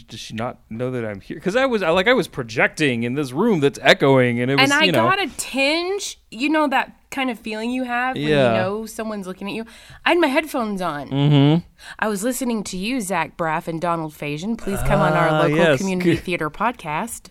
does 0.07 0.19
she- 0.19 0.33
not 0.33 0.59
know 0.69 0.91
that 0.91 1.05
I'm 1.05 1.21
here? 1.21 1.35
Because 1.37 1.55
I 1.55 1.65
was, 1.65 1.81
I, 1.83 1.89
like, 1.91 2.07
I 2.07 2.13
was 2.13 2.27
projecting 2.27 3.03
in 3.03 3.13
this 3.15 3.31
room 3.31 3.59
that's 3.59 3.79
echoing, 3.81 4.39
and 4.39 4.51
it 4.51 4.55
was, 4.55 4.63
and 4.63 4.73
I 4.73 4.83
you 4.85 4.91
know, 4.91 5.03
got 5.03 5.21
a 5.21 5.27
tinge. 5.37 6.19
You 6.31 6.49
know 6.49 6.67
that 6.67 6.95
kind 7.11 7.29
of 7.29 7.39
feeling 7.39 7.71
you 7.71 7.83
have 7.85 8.15
when 8.15 8.27
Yeah. 8.27 8.51
you 8.53 8.57
know 8.59 8.85
someone's 8.85 9.25
looking 9.27 9.47
at 9.47 9.53
you. 9.53 9.65
I 10.05 10.09
had 10.09 10.19
my 10.19 10.27
headphones 10.27 10.81
on. 10.81 11.09
Mm-hmm. 11.09 11.65
I 11.97 12.07
was 12.07 12.23
listening 12.23 12.63
to 12.65 12.77
you, 12.77 13.01
Zach 13.01 13.37
Braff 13.37 13.67
and 13.67 13.79
Donald 13.81 14.13
Faison. 14.13 14.57
Please 14.57 14.79
come 14.81 14.99
on 15.01 15.13
our 15.13 15.29
Ah, 15.29 15.39
local 15.41 15.57
yes. 15.57 15.79
community 15.79 16.15
theater 16.27 16.49
podcast, 16.49 17.29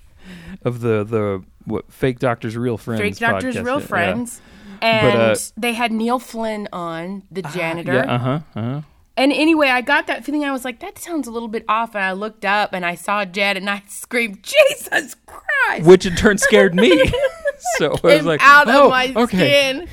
of 0.65 0.81
the 0.81 1.05
the 1.05 1.45
what 1.65 1.93
fake 1.93 2.19
doctors, 2.19 2.57
real 2.57 2.79
friends, 2.79 3.01
Fake 3.03 3.17
Doctors, 3.19 3.57
podcast. 3.57 3.65
Real 3.67 3.81
Yeah. 3.81 3.87
Friends. 3.87 4.41
But, 4.81 4.87
And 4.87 5.19
uh, 5.33 5.37
they 5.57 5.73
had 5.75 5.91
Neil 5.93 6.19
Flynn 6.21 6.69
on, 6.73 7.25
the 7.33 7.43
janitor. 7.43 7.95
Yeah, 7.95 8.15
uh 8.15 8.19
huh, 8.19 8.41
uh 8.57 8.63
huh. 8.63 8.81
And 9.19 9.33
anyway, 9.33 9.69
I 9.69 9.81
got 9.81 10.07
that 10.07 10.25
feeling. 10.25 10.45
I 10.45 10.53
was 10.53 10.65
like, 10.65 10.79
that 10.79 10.97
sounds 10.97 11.27
a 11.27 11.33
little 11.33 11.49
bit 11.49 11.65
off. 11.69 11.97
And 11.97 12.05
I 12.05 12.13
looked 12.13 12.45
up 12.45 12.73
and 12.73 12.87
I 12.87 12.95
saw 12.95 13.25
Jed 13.25 13.57
and 13.57 13.69
I 13.69 13.83
screamed, 13.89 14.43
Jesus 14.81 15.17
Christ! 15.27 15.85
Which 15.85 16.07
in 16.07 16.15
turn 16.15 16.39
scared 16.39 16.75
me. 16.75 17.13
so 17.79 17.97
I 18.05 18.17
was 18.17 18.25
like, 18.25 18.41
out 18.41 18.69
oh, 18.69 18.85
of 18.85 18.91
my 18.91 19.13
okay. 19.17 19.37
skin. 19.37 19.89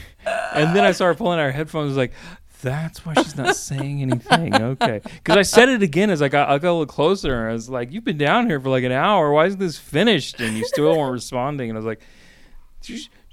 And 0.54 0.76
then 0.76 0.86
I 0.86 0.92
started 0.92 1.18
pulling 1.18 1.40
out 1.40 1.44
our 1.44 1.52
headphones. 1.52 1.86
I 1.86 1.88
was 1.88 1.98
like, 1.98 2.14
that's 2.62 3.04
why 3.04 3.16
she's 3.16 3.36
not 3.36 3.56
saying 3.56 4.04
anything. 4.04 4.54
Okay. 4.66 5.02
Because 5.04 5.38
I 5.38 5.42
said 5.42 5.70
it 5.70 5.82
again 5.82 6.12
as 6.12 6.22
I 6.22 6.30
got, 6.30 6.48
I 6.48 6.60
got 6.60 6.70
a 6.70 6.74
little 6.74 6.86
closer. 6.86 7.42
And 7.42 7.50
I 7.50 7.54
was 7.54 7.68
like, 7.68 7.92
you've 7.92 8.06
been 8.06 8.20
down 8.20 8.48
here 8.48 8.60
for 8.60 8.70
like 8.70 8.84
an 8.84 8.92
hour. 8.92 9.32
Why 9.32 9.48
isn't 9.48 9.60
this 9.60 9.78
finished? 9.78 10.40
And 10.40 10.56
you 10.56 10.66
still 10.66 10.96
weren't 10.96 11.14
responding. 11.14 11.70
And 11.70 11.78
I 11.78 11.80
was 11.80 11.86
like, 11.86 12.02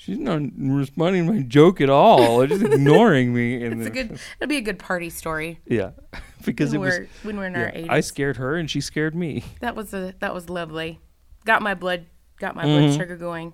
she's, 0.03 0.19
not 0.19 0.41
responding 0.59 1.27
to 1.27 1.33
my 1.33 1.41
joke 1.43 1.81
at 1.81 1.89
all. 1.91 2.47
She's 2.47 2.63
ignoring 2.63 3.33
me. 3.35 3.63
And 3.65 3.81
It's 3.81 3.87
a 3.89 3.91
good. 3.91 4.19
It'll 4.41 4.49
be 4.49 4.57
a 4.57 4.61
good 4.63 4.79
party 4.79 5.11
story 5.11 5.61
Yeah. 5.67 5.91
because 6.45 6.73
it 6.73 6.79
when 6.79 6.89
was. 6.89 6.99
we're 6.99 7.09
when 7.23 7.37
we're 7.39 7.47
in 7.47 7.53
yeah, 7.55 7.61
our 7.63 7.71
eighties. 7.75 7.89
I 7.91 8.01
scared 8.01 8.37
her 8.37 8.57
and 8.57 8.71
she 8.71 8.81
scared 8.81 9.15
me. 9.15 9.45
that 9.61 9.75
was 9.77 9.95
a 9.95 10.15
that 10.21 10.35
was 10.35 10.49
lovely. 10.51 11.01
Got 11.45 11.63
my 11.63 11.75
blood 11.75 12.07
got 12.39 12.55
my 12.57 12.65
Mm-hmm. 12.65 12.87
blood 12.89 12.99
sugar 12.99 13.17
going. 13.17 13.53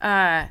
Uh, 0.00 0.46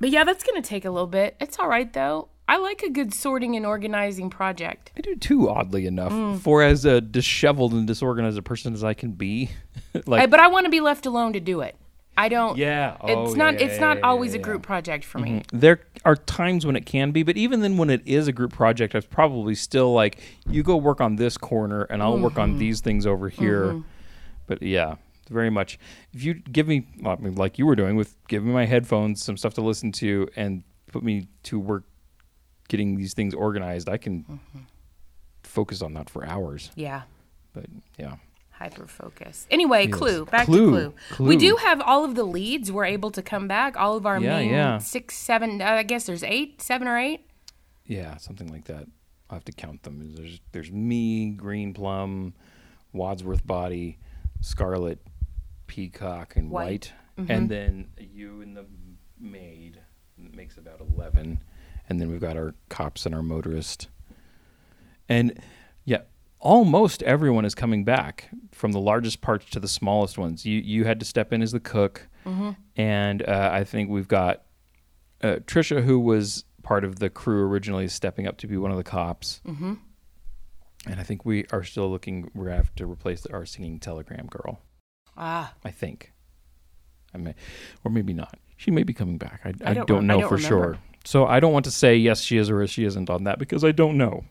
but 0.00 0.10
yeah, 0.10 0.24
that's 0.24 0.42
gonna 0.44 0.62
take 0.62 0.84
a 0.84 0.90
little 0.90 1.06
bit. 1.06 1.36
It's 1.40 1.58
all 1.58 1.68
right 1.68 1.92
though. 1.92 2.28
I 2.48 2.58
like 2.58 2.82
a 2.82 2.90
good 2.90 3.12
sorting 3.12 3.56
and 3.56 3.66
organizing 3.66 4.30
project. 4.30 4.92
I 4.96 5.00
do 5.00 5.16
too, 5.16 5.48
oddly 5.50 5.84
enough. 5.84 6.12
Mm. 6.12 6.38
For 6.38 6.62
as 6.62 6.84
a 6.84 7.00
disheveled 7.00 7.72
and 7.72 7.88
disorganized 7.88 8.38
a 8.38 8.42
person 8.42 8.72
as 8.72 8.84
I 8.84 8.94
can 8.94 9.12
be, 9.12 9.50
like 10.06 10.22
I- 10.22 10.26
but 10.26 10.38
I 10.40 10.46
want 10.48 10.64
to 10.64 10.70
be 10.70 10.80
left 10.80 11.06
alone 11.06 11.32
to 11.32 11.40
do 11.40 11.60
it. 11.60 11.76
I 12.16 12.28
don't. 12.28 12.56
Yeah. 12.56 12.96
It's 13.04 13.32
Oh, 13.32 13.34
not. 13.34 13.60
yeah, 13.60 13.66
it's 13.66 13.78
not 13.80 13.98
yeah, 13.98 14.06
always 14.06 14.32
yeah, 14.34 14.40
a 14.40 14.42
group 14.42 14.62
project 14.62 15.04
for 15.04 15.18
me. 15.18 15.42
there 15.52 15.80
are 16.04 16.16
times 16.16 16.64
when 16.64 16.74
it 16.76 16.86
can 16.86 17.10
be, 17.10 17.22
but 17.22 17.36
even 17.36 17.60
then, 17.60 17.76
when 17.76 17.90
it 17.90 18.02
is 18.06 18.26
a 18.28 18.32
group 18.32 18.52
project, 18.52 18.94
it's 18.94 19.06
probably 19.06 19.54
still 19.54 19.92
like 19.92 20.18
you 20.48 20.62
go 20.62 20.76
work 20.76 21.00
on 21.00 21.16
this 21.16 21.36
corner, 21.36 21.82
and 21.84 22.02
I'll 22.02 22.18
work 22.18 22.32
Mm-hmm. 22.34 22.40
on 22.40 22.58
these 22.58 22.80
things 22.80 23.06
over 23.06 23.28
here. 23.28 23.82
But 24.46 24.62
yeah, 24.62 24.94
very 25.28 25.50
much. 25.50 25.78
If 26.12 26.22
you 26.24 26.34
give 26.34 26.66
me, 26.68 26.86
well, 27.00 27.16
I 27.18 27.22
mean, 27.22 27.34
like 27.34 27.58
you 27.58 27.66
were 27.66 27.76
doing 27.76 27.96
with 27.96 28.16
giving 28.28 28.48
me 28.48 28.54
my 28.54 28.64
headphones, 28.66 29.22
some 29.22 29.36
stuff 29.36 29.54
to 29.54 29.60
listen 29.60 29.92
to, 29.92 30.28
and 30.36 30.62
put 30.92 31.02
me 31.02 31.28
to 31.44 31.58
work 31.58 31.84
getting 32.68 32.96
these 32.96 33.12
things 33.12 33.34
organized, 33.34 33.88
I 33.88 33.96
can 33.98 34.22
Mm-hmm. 34.22 34.58
focus 35.42 35.82
on 35.82 35.94
that 35.94 36.08
for 36.10 36.24
hours. 36.24 36.70
Yeah. 36.76 37.02
But 37.52 37.66
yeah. 37.98 38.16
Hyper 38.58 38.86
focus. 38.86 39.46
Anyway, 39.50 39.86
Yes. 39.86 39.94
Clue. 39.94 40.24
Back 40.24 40.46
Clue. 40.46 40.66
to 40.66 40.70
Clue. 40.70 40.94
Clue. 41.10 41.28
We 41.28 41.36
do 41.36 41.56
have 41.56 41.80
all 41.82 42.04
of 42.04 42.14
the 42.14 42.24
leads. 42.24 42.72
We're 42.72 42.86
able 42.86 43.10
to 43.10 43.22
come 43.22 43.46
back. 43.46 43.76
All 43.76 43.96
of 43.96 44.06
our 44.06 44.18
Yeah, 44.18 44.38
main 44.38 44.50
yeah. 44.50 44.78
six, 44.78 45.16
seven. 45.16 45.60
Uh, 45.60 45.66
I 45.66 45.82
guess 45.82 46.06
there's 46.06 46.22
eight, 46.22 46.62
seven 46.62 46.88
or 46.88 46.96
eight. 46.98 47.28
yeah, 47.86 48.16
something 48.16 48.48
like 48.48 48.64
that. 48.64 48.86
I 49.28 49.34
have 49.34 49.44
to 49.44 49.52
count 49.52 49.82
them. 49.82 50.14
There's 50.14 50.40
there's 50.52 50.70
me, 50.72 51.30
Green 51.30 51.74
Plum, 51.74 52.32
Wadsworth 52.92 53.46
Body, 53.46 53.98
Scarlet, 54.40 55.00
Peacock, 55.66 56.36
and 56.36 56.50
White. 56.50 56.92
White, 57.16 57.28
and 57.30 57.48
then 57.50 57.88
you 57.98 58.40
and 58.40 58.56
the 58.56 58.64
maid 59.20 59.80
makes 60.16 60.56
about 60.56 60.80
eleven, 60.80 61.42
and 61.88 62.00
then 62.00 62.10
we've 62.10 62.20
got 62.20 62.36
our 62.36 62.54
cops 62.68 63.04
and 63.04 63.14
our 63.14 63.22
motorist, 63.22 63.88
and 65.08 65.38
yeah, 65.84 66.02
almost 66.38 67.02
everyone 67.02 67.44
is 67.44 67.54
coming 67.54 67.84
back 67.84 68.28
from 68.52 68.72
the 68.72 68.80
largest 68.80 69.20
parts 69.20 69.48
to 69.50 69.60
the 69.60 69.68
smallest 69.68 70.18
ones. 70.18 70.44
You 70.46 70.60
you 70.60 70.84
had 70.84 71.00
to 71.00 71.06
step 71.06 71.32
in 71.32 71.42
as 71.42 71.52
the 71.52 71.60
cook, 71.60 72.08
and 72.76 73.22
uh, 73.22 73.50
I 73.52 73.64
think 73.64 73.90
we've 73.90 74.08
got 74.08 74.42
uh, 75.22 75.36
Trisha, 75.46 75.82
who 75.82 75.98
was 76.00 76.44
part 76.62 76.84
of 76.84 76.98
the 76.98 77.08
crew 77.10 77.46
originally, 77.46 77.84
is 77.84 77.92
stepping 77.92 78.26
up 78.26 78.38
to 78.38 78.46
be 78.46 78.56
one 78.56 78.70
of 78.70 78.76
the 78.76 78.84
cops. 78.84 79.40
Mm-hmm. 79.46 79.74
And 80.88 81.00
I 81.00 81.02
think 81.02 81.24
we 81.24 81.44
are 81.50 81.64
still 81.64 81.90
looking. 81.90 82.30
We're 82.34 82.50
have 82.50 82.74
to 82.76 82.86
replace 82.86 83.26
our 83.26 83.44
singing 83.46 83.80
telegram 83.80 84.26
girl. 84.26 84.60
Ah, 85.16 85.52
I 85.64 85.70
think. 85.70 86.12
I 87.14 87.18
may, 87.18 87.34
or 87.84 87.90
maybe 87.90 88.12
not. 88.12 88.38
She 88.56 88.70
may 88.70 88.82
be 88.82 88.92
coming 88.92 89.18
back. 89.18 89.40
I, 89.44 89.48
I, 89.64 89.74
don't 89.74 89.86
don't, 89.86 89.96
rem- 89.98 90.10
I 90.10 90.14
know 90.14 90.20
don't 90.20 90.28
for 90.28 90.34
remember. 90.36 90.74
sure. 90.74 90.78
So 91.04 91.26
I 91.26 91.40
don't 91.40 91.52
want 91.52 91.64
to 91.66 91.70
say 91.70 91.96
yes, 91.96 92.20
she 92.20 92.36
is, 92.36 92.50
or 92.50 92.66
she 92.66 92.84
isn't 92.84 93.08
on 93.10 93.24
that 93.24 93.38
because 93.38 93.64
I 93.64 93.72
don't 93.72 93.96
know. 93.96 94.24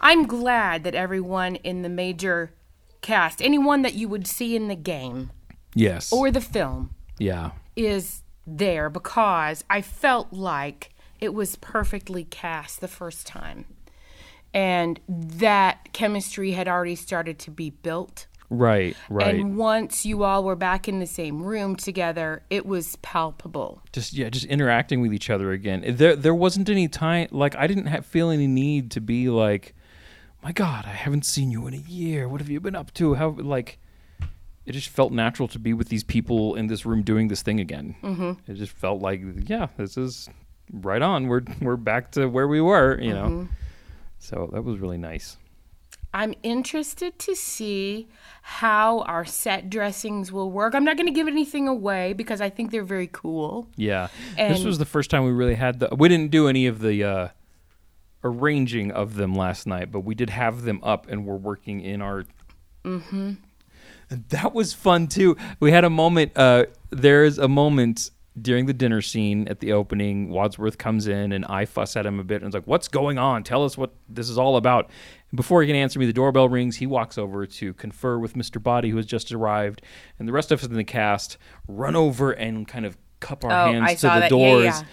I'm 0.00 0.26
glad 0.26 0.84
that 0.84 0.94
everyone 0.94 1.56
in 1.56 1.82
the 1.82 1.88
major 1.88 2.52
cast, 3.00 3.40
anyone 3.42 3.82
that 3.82 3.94
you 3.94 4.08
would 4.08 4.26
see 4.26 4.54
in 4.56 4.68
the 4.68 4.74
game 4.76 5.30
Yes. 5.74 6.12
or 6.12 6.30
the 6.30 6.40
film, 6.40 6.94
yeah. 7.18 7.50
is 7.76 8.22
there 8.46 8.88
because 8.90 9.64
I 9.68 9.82
felt 9.82 10.32
like 10.32 10.90
it 11.20 11.34
was 11.34 11.56
perfectly 11.56 12.24
cast 12.24 12.80
the 12.80 12.88
first 12.88 13.26
time. 13.26 13.64
And 14.54 14.98
that 15.08 15.92
chemistry 15.92 16.52
had 16.52 16.68
already 16.68 16.94
started 16.94 17.38
to 17.40 17.50
be 17.50 17.70
built. 17.70 18.26
Right. 18.50 18.96
Right. 19.10 19.34
And 19.34 19.56
once 19.56 20.06
you 20.06 20.24
all 20.24 20.42
were 20.44 20.56
back 20.56 20.88
in 20.88 21.00
the 21.00 21.06
same 21.06 21.42
room 21.42 21.76
together, 21.76 22.42
it 22.48 22.64
was 22.64 22.96
palpable. 22.96 23.82
just 23.92 24.12
yeah, 24.14 24.30
just 24.30 24.46
interacting 24.46 25.00
with 25.00 25.12
each 25.12 25.30
other 25.30 25.52
again. 25.52 25.84
There 25.86 26.16
there 26.16 26.34
wasn't 26.34 26.68
any 26.68 26.88
time 26.88 27.28
like 27.30 27.54
I 27.56 27.66
didn't 27.66 27.86
have, 27.86 28.06
feel 28.06 28.30
any 28.30 28.46
need 28.46 28.90
to 28.92 29.00
be 29.00 29.28
like, 29.28 29.74
my 30.42 30.52
God, 30.52 30.86
I 30.86 30.90
haven't 30.90 31.26
seen 31.26 31.50
you 31.50 31.66
in 31.66 31.74
a 31.74 31.78
year. 31.78 32.28
What 32.28 32.40
have 32.40 32.48
you 32.48 32.60
been 32.60 32.76
up 32.76 32.92
to? 32.94 33.14
How 33.14 33.30
like. 33.30 33.78
It 34.64 34.72
just 34.72 34.90
felt 34.90 35.12
natural 35.12 35.48
to 35.48 35.58
be 35.58 35.72
with 35.72 35.88
these 35.88 36.04
people 36.04 36.54
in 36.54 36.66
this 36.66 36.84
room 36.84 37.02
doing 37.02 37.28
this 37.28 37.40
thing 37.40 37.58
again. 37.58 37.96
Mm-hmm. 38.02 38.52
It 38.52 38.56
just 38.56 38.70
felt 38.72 39.00
like, 39.00 39.22
yeah, 39.46 39.68
this 39.78 39.96
is 39.96 40.28
right 40.70 41.00
on. 41.00 41.26
We're 41.26 41.40
we're 41.62 41.78
back 41.78 42.12
to 42.12 42.26
where 42.26 42.46
we 42.46 42.60
were, 42.60 43.00
you 43.00 43.14
know. 43.14 43.48
So 44.18 44.50
that 44.52 44.64
was 44.64 44.78
really 44.78 44.98
nice. 44.98 45.38
I'm 46.12 46.34
interested 46.42 47.18
to 47.20 47.34
see 47.34 48.08
how 48.42 49.00
our 49.00 49.24
set 49.24 49.68
dressings 49.68 50.32
will 50.32 50.50
work. 50.50 50.74
I'm 50.74 50.84
not 50.84 50.96
going 50.96 51.06
to 51.06 51.12
give 51.12 51.28
anything 51.28 51.68
away 51.68 52.14
because 52.14 52.40
I 52.40 52.48
think 52.48 52.70
they're 52.70 52.82
very 52.82 53.08
cool. 53.12 53.68
Yeah. 53.76 54.08
this 54.36 54.64
was 54.64 54.78
the 54.78 54.86
first 54.86 55.10
time 55.10 55.24
we 55.24 55.32
really 55.32 55.54
had 55.54 55.80
the. 55.80 55.88
We 55.94 56.08
didn't 56.08 56.30
do 56.30 56.48
any 56.48 56.66
of 56.66 56.80
the 56.80 57.04
uh, 57.04 57.28
arranging 58.24 58.90
of 58.90 59.14
them 59.16 59.34
last 59.34 59.66
night, 59.66 59.92
but 59.92 60.00
we 60.00 60.14
did 60.14 60.30
have 60.30 60.62
them 60.62 60.80
up 60.82 61.08
and 61.08 61.26
we're 61.26 61.36
working 61.36 61.80
in 61.80 62.00
our. 62.00 62.24
Mm-hmm. 62.84 63.32
That 64.30 64.54
was 64.54 64.72
fun 64.72 65.08
too. 65.08 65.36
We 65.60 65.70
had 65.70 65.84
a 65.84 65.90
moment. 65.90 66.32
Uh, 66.34 66.66
there's 66.90 67.36
a 67.36 67.48
moment 67.48 68.10
during 68.42 68.66
the 68.66 68.72
dinner 68.72 69.00
scene 69.02 69.46
at 69.48 69.60
the 69.60 69.72
opening. 69.72 70.30
Wadsworth 70.30 70.78
comes 70.78 71.06
in 71.06 71.32
and 71.32 71.44
I 71.46 71.64
fuss 71.64 71.96
at 71.96 72.06
him 72.06 72.18
a 72.18 72.24
bit 72.24 72.42
and 72.42 72.48
is 72.48 72.54
like, 72.54 72.66
"What's 72.66 72.88
going 72.88 73.18
on? 73.18 73.42
Tell 73.44 73.64
us 73.64 73.76
what 73.78 73.94
this 74.08 74.28
is 74.28 74.38
all 74.38 74.56
about." 74.56 74.90
And 75.30 75.36
before 75.36 75.60
he 75.62 75.66
can 75.68 75.76
answer 75.76 75.98
me, 75.98 76.06
the 76.06 76.12
doorbell 76.12 76.48
rings. 76.48 76.76
He 76.76 76.86
walks 76.86 77.18
over 77.18 77.46
to 77.46 77.74
confer 77.74 78.18
with 78.18 78.34
Mr. 78.34 78.62
Body, 78.62 78.90
who 78.90 78.96
has 78.96 79.06
just 79.06 79.30
arrived, 79.32 79.82
and 80.18 80.26
the 80.26 80.32
rest 80.32 80.50
of 80.50 80.60
us 80.60 80.66
in 80.66 80.74
the 80.74 80.84
cast 80.84 81.36
run 81.68 81.94
over 81.94 82.32
and 82.32 82.66
kind 82.66 82.86
of 82.86 82.96
cup 83.20 83.44
our 83.44 83.50
Oh, 83.50 83.72
hands 83.72 83.84
I 83.84 83.94
to 83.94 84.00
the 84.00 84.08
that. 84.08 84.22
Yeah, 84.22 84.28
doors 84.28 84.84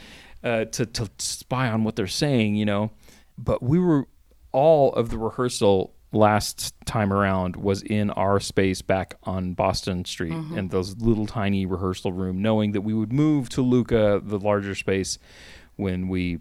Uh, 0.44 0.66
to 0.66 0.86
to 0.86 1.10
spy 1.18 1.70
on 1.70 1.84
what 1.84 1.96
they're 1.96 2.06
saying, 2.06 2.56
you 2.56 2.66
know. 2.66 2.92
But 3.38 3.64
we 3.64 3.80
were 3.80 4.08
all 4.52 4.94
of 4.94 5.10
the 5.10 5.18
rehearsal 5.18 5.95
last 6.15 6.74
time 6.86 7.12
around 7.12 7.55
was 7.57 7.81
in 7.84 8.10
our 8.12 8.40
space 8.40 8.81
back 8.81 9.16
on 9.24 9.53
Boston 9.53 10.05
Street 10.05 10.31
Mm-hmm. 10.31 10.57
in 10.57 10.68
those 10.70 10.96
little 10.98 11.25
tiny 11.27 11.66
rehearsal 11.66 12.11
room, 12.13 12.42
knowing 12.42 12.72
that 12.72 12.81
we 12.81 12.94
would 12.94 13.11
move 13.13 13.50
to 13.50 13.61
Luca, 13.61 14.22
the 14.24 14.40
larger 14.40 14.74
space, 14.75 15.18
when 15.75 16.07
we 16.07 16.40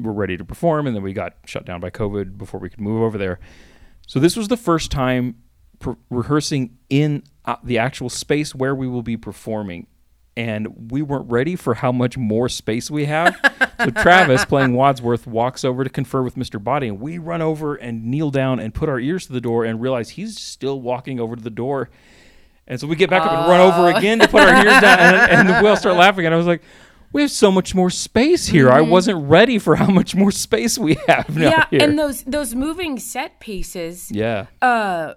were 0.00 0.12
ready 0.12 0.36
to 0.36 0.44
perform, 0.44 0.86
and 0.86 0.96
then 0.96 1.02
we 1.02 1.12
got 1.12 1.36
shut 1.46 1.64
down 1.64 1.80
by 1.80 1.90
COVID 1.90 2.36
before 2.36 2.58
we 2.60 2.68
could 2.68 2.80
move 2.80 3.02
over 3.02 3.16
there. 3.16 3.38
So 4.06 4.18
this 4.18 4.36
was 4.36 4.48
the 4.48 4.56
first 4.56 4.90
time 4.90 5.36
per- 5.78 5.96
rehearsing 6.10 6.76
in 6.90 7.22
uh, 7.44 7.56
the 7.62 7.78
actual 7.78 8.08
space 8.10 8.54
where 8.54 8.74
we 8.74 8.88
will 8.88 9.02
be 9.02 9.16
performing. 9.16 9.86
And 10.34 10.90
we 10.90 11.02
weren't 11.02 11.30
ready 11.30 11.56
for 11.56 11.74
how 11.74 11.92
much 11.92 12.16
more 12.16 12.48
space 12.48 12.90
we 12.90 13.04
have. 13.04 13.38
so 13.78 13.90
Travis, 13.90 14.46
playing 14.46 14.72
Wadsworth, 14.72 15.26
walks 15.26 15.62
over 15.62 15.84
to 15.84 15.90
confer 15.90 16.22
with 16.22 16.36
Mr. 16.36 16.62
Body, 16.62 16.88
and 16.88 17.00
we 17.00 17.18
run 17.18 17.42
over 17.42 17.74
and 17.74 18.06
kneel 18.06 18.30
down 18.30 18.58
and 18.58 18.72
put 18.72 18.88
our 18.88 18.98
ears 18.98 19.26
to 19.26 19.32
the 19.34 19.42
door 19.42 19.64
and 19.64 19.80
realize 19.80 20.10
he's 20.10 20.38
still 20.38 20.80
walking 20.80 21.20
over 21.20 21.36
to 21.36 21.42
the 21.42 21.50
door. 21.50 21.90
And 22.66 22.80
so 22.80 22.86
we 22.86 22.96
get 22.96 23.10
back 23.10 23.22
up 23.22 23.32
and 23.32 23.48
run 23.48 23.60
over 23.60 23.96
again 23.98 24.20
to 24.20 24.28
put 24.28 24.42
our 24.42 24.64
ears 24.64 24.80
down, 24.80 24.98
and, 24.98 25.48
and 25.48 25.62
we 25.62 25.68
all 25.68 25.76
start 25.76 25.96
laughing. 25.96 26.24
And 26.26 26.34
I 26.34 26.38
was 26.38 26.46
like, 26.46 26.62
"We 27.12 27.22
have 27.22 27.30
so 27.30 27.50
much 27.50 27.74
more 27.74 27.90
space 27.90 28.46
here. 28.46 28.70
I 28.70 28.80
wasn't 28.80 29.28
ready 29.28 29.58
for 29.58 29.76
how 29.76 29.88
much 29.88 30.14
more 30.14 30.30
space 30.30 30.78
we 30.78 30.96
have 31.08 31.36
now 31.36 31.50
yeah, 31.50 31.66
here." 31.70 31.82
and 31.82 31.98
those 31.98 32.22
those 32.22 32.54
moving 32.54 32.98
set 32.98 33.40
pieces 33.40 34.10
yeah, 34.12 34.46
uh 34.62 35.14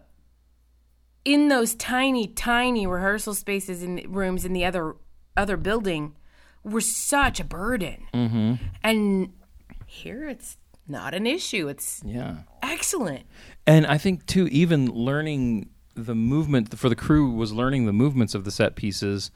in 1.24 1.48
those 1.48 1.76
tiny 1.76 2.28
tiny 2.28 2.88
rehearsal 2.88 3.36
spaces 3.36 3.84
in 3.84 3.96
the 3.96 4.08
rooms 4.08 4.44
in 4.44 4.54
the 4.54 4.66
other 4.66 4.96
other 5.38 5.58
building 5.58 6.16
were 6.64 6.82
such 6.82 7.40
a 7.40 7.44
burden. 7.44 8.08
Mm-hmm. 8.14 8.54
And 8.84 9.34
here 9.86 10.28
it's 10.28 10.58
not 10.88 11.14
an 11.14 11.26
issue. 11.28 11.68
It's 11.68 12.02
yeah. 12.06 12.38
excellent. 12.62 13.26
And 13.66 13.86
I 13.86 13.98
think 13.98 14.26
too, 14.26 14.48
even 14.48 14.92
learning 14.92 15.70
the 15.96 16.16
movement 16.16 16.78
for 16.78 16.90
the 16.90 16.96
crew 16.96 17.32
was 17.32 17.54
learning 17.54 17.86
the 17.86 17.94
movements 17.94 18.36
of 18.36 18.44
the 18.44 18.52
set 18.52 18.76
pieces, 18.76 19.32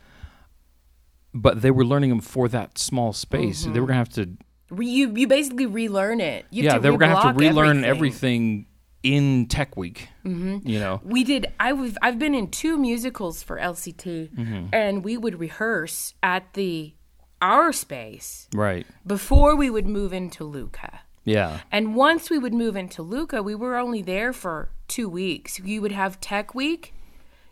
but 1.34 1.62
they 1.62 1.72
were 1.72 1.86
learning 1.86 2.10
them 2.10 2.22
for 2.22 2.48
that 2.50 2.78
small 2.78 3.14
space. 3.14 3.66
They 3.66 3.80
were 3.80 3.88
gonna 3.88 3.98
have 3.98 4.10
to, 4.10 4.30
you 4.78 5.16
you 5.16 5.28
basically 5.28 5.66
relearn 5.66 6.20
it. 6.20 6.46
You 6.52 6.64
yeah, 6.64 6.78
they 6.78 6.90
were 6.90 6.98
gonna 6.98 7.20
have 7.20 7.36
to 7.36 7.40
relearn 7.40 7.84
everything, 7.84 8.66
in 9.04 9.48
Tech 9.48 9.78
Week. 9.78 10.10
Mm-hmm. 10.26 10.68
You 10.68 10.80
know, 10.80 11.02
We 11.04 11.24
did. 11.24 11.48
I 11.60 11.74
was. 11.74 11.98
I've 12.02 12.20
been 12.20 12.36
in 12.36 12.50
two 12.52 12.78
musicals 12.78 13.44
for 13.44 13.58
LCT, 13.58 14.30
Mm-hmm. 14.36 14.66
and 14.74 15.04
we 15.04 15.18
would 15.18 15.40
rehearse 15.40 16.14
at 16.22 16.54
the 16.54 16.94
our 17.42 17.72
space 17.72 18.48
right? 18.54 18.86
before 19.08 19.56
we 19.56 19.70
would 19.70 19.88
move 19.88 20.12
into 20.12 20.44
Luca. 20.44 21.02
Yeah, 21.24 21.60
And 21.72 21.96
once 21.96 22.30
we 22.30 22.40
would 22.40 22.54
move 22.56 22.76
into 22.76 23.02
Luca, 23.04 23.44
we 23.44 23.54
were 23.54 23.78
only 23.78 24.02
there 24.02 24.34
for 24.34 24.72
two 24.88 25.08
weeks. 25.08 25.60
You 25.60 25.80
would 25.82 25.92
have 25.92 26.20
Tech 26.20 26.56
Week, 26.56 26.94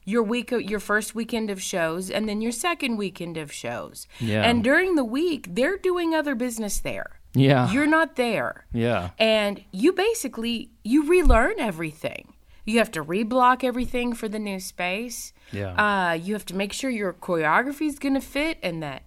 your 0.04 0.24
week, 0.24 0.50
your 0.52 0.80
first 0.80 1.14
weekend 1.14 1.50
of 1.52 1.62
shows, 1.62 2.10
and 2.10 2.28
then 2.28 2.42
your 2.42 2.52
second 2.54 2.98
weekend 2.98 3.38
of 3.38 3.52
shows. 3.52 4.08
Yeah. 4.20 4.42
And 4.42 4.64
during 4.64 4.96
the 4.96 5.04
week, 5.06 5.50
they're 5.52 5.78
doing 5.78 6.16
other 6.16 6.34
business 6.34 6.80
there. 6.80 7.17
Yeah, 7.34 7.72
You're 7.72 7.88
not 7.88 8.16
there. 8.16 8.66
yeah, 8.74 9.10
And 9.20 9.64
you 9.72 9.94
basically 9.94 10.72
you 10.84 11.08
relearn 11.08 11.60
everything. 11.60 12.34
You 12.66 12.80
have 12.80 12.92
to 12.92 13.04
reblock 13.04 13.64
everything 13.64 14.14
for 14.14 14.28
the 14.28 14.40
new 14.40 14.60
space. 14.60 15.32
Yeah. 15.52 15.74
Uh, 15.74 16.14
you 16.14 16.34
have 16.34 16.46
to 16.48 16.56
make 16.56 16.74
sure 16.74 16.90
your 16.90 17.14
choreography 17.14 17.88
is 17.88 18.00
gonna 18.00 18.22
fit 18.22 18.58
and 18.64 18.82
that 18.84 19.04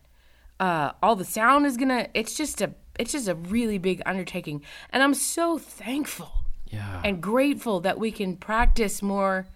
uh, 0.58 0.92
all 1.02 1.16
the 1.16 1.24
sound 1.24 1.66
is 1.66 1.76
gonna. 1.76 2.08
It's 2.14 2.36
just 2.36 2.60
a 2.60 2.72
it's 2.98 3.12
just 3.12 3.28
a 3.28 3.34
really 3.34 3.78
big 3.78 4.02
undertaking, 4.04 4.62
and 4.90 5.02
I'm 5.02 5.14
so 5.14 5.56
thankful 5.56 6.30
yeah. 6.66 7.00
and 7.02 7.22
grateful 7.22 7.80
that 7.80 7.98
we 7.98 8.10
can 8.12 8.36
practice 8.36 9.00
more 9.00 9.46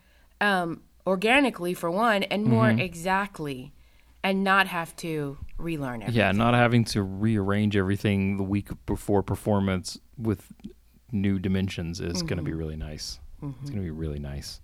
um, 0.40 0.80
organically 1.06 1.74
for 1.74 1.90
one, 1.90 2.22
and 2.24 2.44
more 2.46 2.68
Mm-hmm. 2.68 2.78
exactly, 2.78 3.73
and 4.24 4.42
not 4.42 4.66
have 4.66 4.96
to 4.96 5.36
relearn 5.58 6.02
everything. 6.02 6.18
Yeah, 6.18 6.32
not 6.32 6.54
having 6.54 6.84
to 6.86 7.02
rearrange 7.02 7.76
everything 7.76 8.38
the 8.38 8.42
week 8.42 8.70
before 8.86 9.22
performance 9.22 10.00
with 10.18 10.50
new 11.12 11.38
dimensions 11.38 12.00
is 12.00 12.22
going 12.22 12.38
to 12.38 12.42
be 12.42 12.50
mm-hmm. 12.50 12.58
really 12.58 12.76
nice. 12.76 13.20
It's 13.42 13.70
going 13.70 13.82
to 13.82 13.82
be 13.82 13.90
mm-hmm. 13.90 13.98
really 13.98 14.18
nice. 14.18 14.60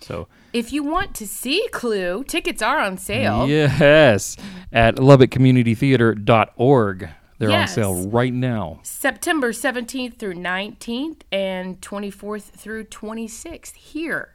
So, 0.00 0.26
If 0.52 0.72
you 0.72 0.82
want 0.82 1.14
to 1.14 1.26
see 1.26 1.66
Clue, 1.72 2.24
tickets 2.24 2.60
are 2.60 2.80
on 2.80 2.98
sale. 2.98 3.48
yes, 3.48 4.36
at 4.72 4.96
lubbockcommunitytheater.org. 4.96 7.08
They're 7.38 7.50
Yes. 7.50 7.70
on 7.70 7.74
sale 7.74 8.08
right 8.08 8.32
now. 8.32 8.80
September 8.82 9.52
17th 9.52 10.18
through 10.18 10.34
19th 10.34 11.20
and 11.30 11.80
24th 11.80 12.50
through 12.50 12.84
26th 12.84 13.76
here. 13.76 14.34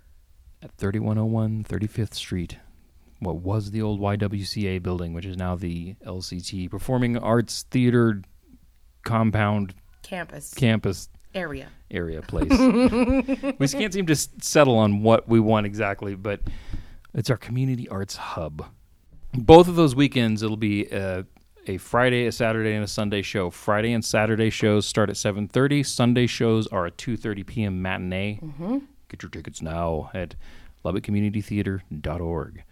At 0.63 0.71
3101 0.77 1.63
35th 1.63 2.13
Street, 2.13 2.57
what 3.21 3.38
was 3.38 3.69
the 3.71 3.81
old 3.81 4.01
YWCA 4.01 4.81
building, 4.81 5.13
which 5.13 5.25
is 5.25 5.38
now 5.38 5.55
the 5.55 5.95
LCT 6.05 6.69
Performing 6.69 7.17
Arts 7.17 7.63
Theater 7.69 8.21
Compound 9.03 9.73
campus 10.01 10.53
campus 10.53 11.10
area. 11.34 11.69
area 11.89 12.21
place. 12.21 12.49
we 13.60 13.67
can't 13.67 13.93
seem 13.93 14.05
to 14.07 14.15
settle 14.15 14.77
on 14.77 15.03
what 15.03 15.27
we 15.27 15.39
want 15.39 15.65
exactly, 15.65 16.15
but 16.15 16.41
it's 17.13 17.29
our 17.29 17.38
community 17.38 17.88
arts 17.89 18.15
hub. 18.15 18.65
Both 19.34 19.67
of 19.67 19.75
those 19.75 19.95
weekends, 19.95 20.43
it'll 20.43 20.57
be 20.57 20.91
uh, 20.91 21.23
a 21.67 21.77
Friday, 21.77 22.25
a 22.25 22.31
Saturday, 22.31 22.73
and 22.73 22.84
a 22.84 22.88
Sunday 22.88 23.21
show. 23.21 23.49
Friday 23.49 23.93
and 23.93 24.03
Saturday 24.03 24.49
shows 24.49 24.88
start 24.88 25.10
at 25.10 25.15
7.30. 25.15 25.86
Sunday 25.86 26.27
shows 26.27 26.67
are 26.67 26.88
a 26.88 26.91
2.30 26.91 27.45
p.m. 27.45 27.81
matinee. 27.81 28.39
Mm-hmm. 28.41 28.79
Get 29.10 29.23
your 29.23 29.29
tickets 29.29 29.62
now 29.62 30.10
at 30.13 30.36
lubbockcommunitytheater.org. 30.84 32.63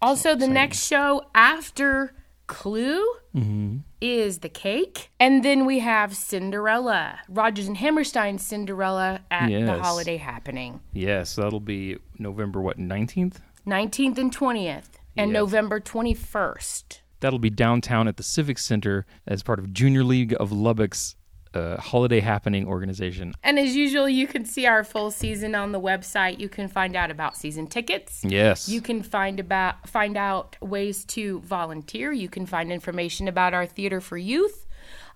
Also, 0.00 0.34
the 0.34 0.48
next 0.48 0.86
show 0.86 1.22
after 1.34 2.14
Clue 2.46 3.04
mm-hmm. 3.34 3.78
is 4.00 4.38
The 4.38 4.48
Cake. 4.48 5.10
And 5.20 5.44
then 5.44 5.66
we 5.66 5.80
have 5.80 6.16
Cinderella, 6.16 7.18
Rodgers 7.28 7.68
and 7.68 7.76
Hammerstein's 7.76 8.44
Cinderella 8.44 9.20
at 9.30 9.48
the 9.48 9.82
holiday 9.82 10.16
happening. 10.16 10.80
Yes, 10.92 11.36
that'll 11.36 11.60
be 11.60 11.98
November, 12.18 12.60
what, 12.60 12.78
19th? 12.78 13.36
19th 13.66 14.18
and 14.18 14.34
20th, 14.34 14.84
and 15.16 15.30
Yes. 15.30 15.34
November 15.34 15.78
21st. 15.80 17.00
That'll 17.20 17.38
be 17.38 17.50
downtown 17.50 18.08
at 18.08 18.16
the 18.16 18.22
Civic 18.22 18.58
Center 18.58 19.04
as 19.26 19.42
part 19.42 19.58
of 19.58 19.72
Junior 19.72 20.04
League 20.04 20.34
of 20.38 20.52
Lubbock's 20.52 21.16
uh, 21.54 21.76
holiday 21.78 22.20
happening 22.20 22.66
organization. 22.66 23.34
And 23.42 23.58
as 23.58 23.74
usual, 23.76 24.08
you 24.08 24.26
can 24.26 24.44
see 24.44 24.66
our 24.66 24.84
full 24.84 25.10
season 25.10 25.54
on 25.54 25.72
the 25.72 25.80
website. 25.80 26.38
You 26.38 26.48
can 26.48 26.68
find 26.68 26.96
out 26.96 27.10
about 27.10 27.36
season 27.36 27.66
tickets. 27.66 28.24
Yes. 28.24 28.68
You 28.68 28.80
can 28.80 29.02
find 29.02 29.40
about 29.40 29.88
find 29.88 30.16
out 30.16 30.56
ways 30.60 31.04
to 31.06 31.40
volunteer. 31.40 32.12
You 32.12 32.28
can 32.28 32.46
find 32.46 32.72
information 32.72 33.28
about 33.28 33.54
our 33.54 33.66
theater 33.66 34.00
for 34.00 34.16
youth. 34.16 34.66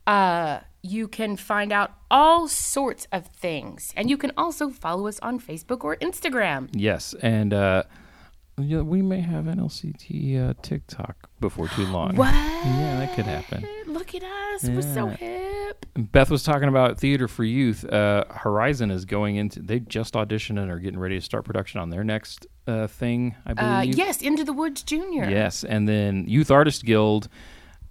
Uh, 0.07 0.61
you 0.83 1.07
can 1.07 1.37
find 1.37 1.73
out 1.73 1.93
all 2.11 2.49
sorts 2.49 3.07
of 3.13 3.27
things, 3.29 3.93
and 3.97 4.11
you 4.11 4.17
can 4.17 4.33
also 4.37 4.69
follow 4.69 5.07
us 5.07 5.21
on 5.21 5.39
Facebook 5.39 5.85
or 5.85 5.97
Instagram. 5.97 6.69
Yes, 6.73 7.15
and 7.23 7.55
uh, 7.55 7.85
yeah, 8.59 8.81
we 8.83 9.03
may 9.03 9.21
have 9.21 9.45
NLCT 9.45 10.33
LCT 10.35 10.51
uh, 10.51 10.55
TikTok 10.63 11.31
before 11.41 11.69
too 11.69 11.87
long. 11.87 12.17
What? 12.17 12.33
Yeah, 12.35 12.97
that 13.01 13.15
could 13.17 13.25
happen. 13.27 13.67
Look 13.87 14.15
at 14.15 14.23
us! 14.23 14.65
We're 14.65 14.83
so 14.83 15.09
hip. 15.09 15.87
Beth 15.95 16.31
was 16.31 16.43
talking 16.43 16.69
about 16.69 16.99
theater 16.99 17.29
for 17.29 17.45
youth. 17.45 17.85
Uh, 17.85 18.25
Horizon 18.31 18.91
is 18.91 19.05
going 19.05 19.37
into. 19.37 19.61
They 19.61 19.81
just 19.81 20.15
auditioned 20.15 20.59
and 20.61 20.71
are 20.71 20.79
getting 20.79 20.99
ready 20.99 21.19
to 21.19 21.25
start 21.25 21.45
production 21.45 21.81
on 21.81 21.91
their 21.91 22.05
next 22.05 22.47
uh, 22.67 22.87
thing. 22.87 23.35
I 23.47 23.53
Uh, 23.53 23.81
believe. 23.83 23.97
yes, 23.97 24.23
Into 24.23 24.45
the 24.45 24.53
Woods 24.53 24.83
Junior. 24.83 25.29
Yes, 25.29 25.65
and 25.65 25.89
then 25.89 26.27
Youth 26.29 26.51
Artist 26.51 26.85
Guild. 26.85 27.29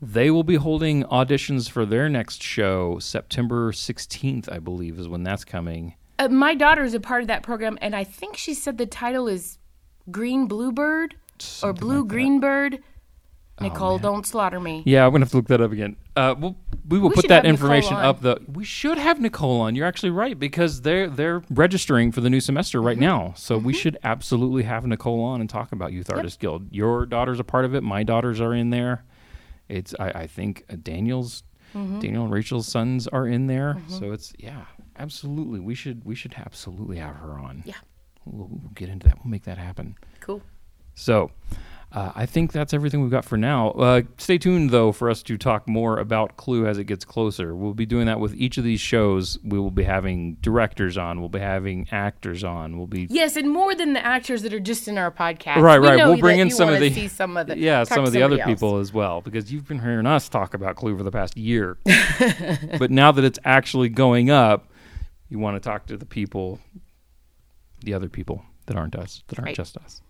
They 0.04 0.32
will 0.32 0.43
be 0.43 0.56
holding 0.56 1.04
auditions 1.04 1.69
for 1.69 1.86
their 1.86 2.10
next 2.10 2.41
show 2.41 2.97
September 2.97 3.71
16th, 3.71 4.52
I 4.52 4.58
believe, 4.58 4.97
is 4.97 5.08
when 5.08 5.21
that's 5.21 5.45
coming. 5.45 5.93
Uh, 6.17 6.28
my 6.28 6.56
daughter 6.56 6.84
is 6.84 6.95
a 6.95 7.00
part 7.00 7.21
of 7.21 7.28
that 7.28 7.43
program, 7.43 7.78
and 7.82 7.95
I 7.95 8.04
think 8.04 8.36
she 8.36 8.56
said 8.56 8.80
the 8.80 8.88
title 8.88 9.28
is 9.28 9.60
Green 10.12 10.47
Bluebird 10.47 11.15
or 11.63 11.74
Blue 11.74 12.02
like 12.02 12.10
that. 12.10 12.15
Greenbird. 12.15 12.80
Nicole, 13.60 14.00
don't 14.00 14.26
slaughter 14.26 14.60
me. 14.60 14.82
Yeah, 14.88 15.06
I'm 15.06 15.12
gonna 15.12 15.24
have 15.26 15.30
to 15.32 15.38
look 15.38 15.47
that 15.50 15.62
up 15.62 15.71
again. 15.71 15.95
Uh, 16.15 16.34
we'll, 16.36 16.56
we 16.88 16.97
will 16.97 17.10
We 17.10 17.15
put 17.15 17.24
should 17.26 17.30
that 17.30 17.45
have 17.45 17.54
Nicole 17.54 17.67
information 17.69 17.93
on. 17.95 18.06
up. 18.06 18.21
The 18.21 18.41
we 18.52 18.63
should 18.63 18.97
have 18.97 19.19
Nicole 19.21 19.62
on. 19.62 19.76
You're 19.76 19.86
actually 19.86 20.10
right 20.10 20.38
because 20.39 20.82
they're 20.82 21.08
they're 21.08 21.43
registering 21.52 22.12
for 22.12 22.21
the 22.21 22.30
new 22.30 22.39
semester 22.39 22.80
Mm-hmm. 22.80 22.88
right 22.88 22.97
now. 22.97 23.34
So 23.38 23.60
we 23.60 23.74
should 23.74 23.97
absolutely 24.04 24.63
have 24.63 24.88
Nicole 24.88 25.21
on 25.24 25.41
and 25.41 25.50
talk 25.50 25.71
about 25.74 25.91
Youth 25.93 26.10
Artist 26.12 26.39
Guild. 26.39 26.74
Your 26.74 27.06
daughter's 27.06 27.39
a 27.39 27.43
part 27.43 27.65
of 27.65 27.76
it. 27.76 27.84
My 27.84 28.02
daughters 28.02 28.41
are 28.41 28.54
in 28.54 28.71
there. 28.71 29.04
It's 29.69 29.93
I, 30.00 30.10
I 30.21 30.28
think 30.28 30.65
uh, 30.69 30.76
Daniel's 30.82 31.43
Mm-hmm. 31.76 32.00
Daniel 32.02 32.24
and 32.26 32.34
Rachel's 32.34 32.67
sons 32.67 33.08
are 33.08 33.26
in 33.26 33.47
there. 33.47 33.78
So 33.88 34.12
it's 34.12 34.34
yeah, 34.38 34.65
absolutely. 34.97 35.62
We 35.62 35.74
should 35.76 36.04
we 36.04 36.15
should 36.15 36.34
absolutely 36.36 36.97
have 36.97 37.15
her 37.15 37.39
on. 37.39 37.63
Yeah. 37.65 37.76
We'll, 38.26 38.48
we'll 38.50 38.72
get 38.74 38.90
into 38.90 39.08
that. 39.08 39.18
We'll 39.24 39.32
make 39.32 39.44
that 39.44 39.58
happen. 39.58 39.96
Cool. 40.20 40.42
So, 40.94 41.32
uh, 41.94 42.12
I 42.16 42.26
think 42.26 42.54
that's 42.54 42.74
everything 42.74 43.02
we've 43.02 43.12
got 43.12 43.26
for 43.26 43.36
now. 43.36 43.72
Uh, 43.72 44.04
stay 44.18 44.38
tuned, 44.38 44.70
though, 44.70 44.94
for 44.94 45.10
us 45.10 45.22
to 45.24 45.38
talk 45.38 45.68
more 45.68 45.98
about 45.98 46.38
Clue 46.38 46.66
as 46.66 46.78
it 46.78 46.86
gets 46.86 47.04
closer. 47.04 47.54
We'll 47.54 47.74
be 47.74 47.86
doing 47.86 48.06
that 48.06 48.22
with 48.22 48.34
each 48.36 48.58
of 48.58 48.64
these 48.64 48.80
shows. 48.80 49.38
We 49.44 49.60
will 49.60 49.72
be 49.72 49.84
having 49.84 50.36
directors 50.36 50.98
on. 50.98 51.20
We'll 51.20 51.28
be 51.28 51.40
having 51.40 51.90
actors 51.92 52.46
on. 52.46 52.78
We'll 52.78 52.88
be 52.88 53.08
Yes, 53.10 53.36
and 53.36 53.52
more 53.52 53.76
than 53.76 53.92
the 53.92 54.06
actors 54.06 54.42
that 54.44 54.54
are 54.54 54.60
just 54.62 54.88
in 54.88 54.98
our 54.98 55.12
podcast. 55.12 55.58
right, 55.58 55.82
We 55.82 55.88
right. 55.88 56.06
We'll 56.06 56.18
bring 56.18 56.40
in 56.40 56.50
some 56.50 56.70
of 56.70 56.80
the 56.80 56.94
see 56.94 57.10
some 57.10 57.36
of 57.36 57.48
the 57.48 57.58
yeah, 57.58 57.84
some 57.84 58.06
of 58.06 58.14
the 58.14 58.24
other 58.24 58.40
else. 58.40 58.48
people 58.48 58.78
as 58.78 58.94
well, 58.94 59.20
because 59.20 59.52
you've 59.52 59.68
been 59.68 59.80
hearing 59.80 60.06
us 60.06 60.30
talk 60.30 60.54
about 60.54 60.78
Clue 60.78 60.96
for 60.98 61.04
the 61.04 61.12
past 61.12 61.36
year. 61.36 61.78
but 62.80 62.90
now 62.90 63.12
that 63.12 63.26
it's 63.26 63.40
actually 63.44 63.90
going 63.90 64.30
up, 64.30 64.72
you 65.28 65.40
want 65.40 65.62
to 65.62 65.70
talk 65.70 65.88
to 65.88 65.98
the 65.98 66.06
people, 66.06 66.60
the 67.82 67.94
other 67.94 68.10
people 68.10 68.44
that 68.67 68.78
aren't 68.78 68.96
us, 68.96 69.24
that 69.28 69.39
aren't 69.39 69.48
Right. 69.48 69.56
just 69.56 69.78
us. 69.78 70.02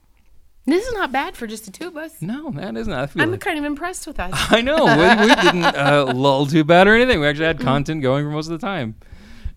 This 0.65 0.86
is 0.86 0.93
not 0.93 1.12
bad 1.12 1.36
for 1.36 1.47
just 1.47 1.65
the 1.65 1.71
two 1.71 1.88
of 1.88 1.97
us. 1.97 2.21
No, 2.21 2.51
that 2.51 2.77
isn't. 2.77 2.93
I 2.93 3.07
feel 3.07 3.23
I'm 3.23 3.31
like 3.31 3.39
kind 3.39 3.57
of 3.57 3.65
impressed 3.65 4.05
with 4.05 4.19
us. 4.19 4.31
I 4.51 4.62
know. 4.62 4.86
We, 4.86 5.27
we 5.27 5.36
didn't 5.36 5.63
uh, 5.75 6.12
lull 6.15 6.45
too 6.45 6.63
bad 6.63 6.88
or 6.88 6.93
anything. 6.95 7.19
We 7.19 7.27
actually 7.27 7.45
had 7.47 7.60
content 7.60 8.03
going 8.03 8.23
for 8.25 8.29
most 8.29 8.45
of 8.45 8.51
the 8.60 8.65
time 8.65 8.95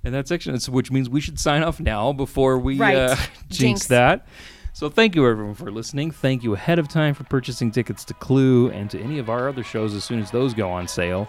in 0.02 0.12
that 0.14 0.26
section, 0.28 0.54
It's- 0.54 0.68
which 0.68 0.90
means 0.90 1.10
we 1.10 1.20
should 1.20 1.38
sign 1.38 1.62
off 1.62 1.78
now 1.78 2.12
before 2.14 2.58
we 2.58 2.78
Right. 2.78 2.96
uh, 2.96 3.16
jinx, 3.48 3.56
Jinx. 3.58 3.86
that. 3.88 4.26
So 4.72 4.88
thank 4.88 5.14
you 5.14 5.28
everyone 5.28 5.54
for 5.54 5.70
listening. 5.70 6.10
Thank 6.10 6.42
you 6.42 6.54
ahead 6.54 6.78
of 6.78 6.88
time 6.88 7.12
for 7.14 7.24
purchasing 7.24 7.70
tickets 7.70 8.04
to 8.06 8.14
Clue 8.14 8.70
and 8.70 8.90
to 8.90 9.00
any 9.00 9.18
of 9.18 9.28
our 9.28 9.48
other 9.48 9.62
shows 9.62 9.94
as 9.94 10.04
soon 10.04 10.20
as 10.20 10.30
those 10.30 10.52
go 10.54 10.70
on 10.70 10.88
sale. 10.88 11.28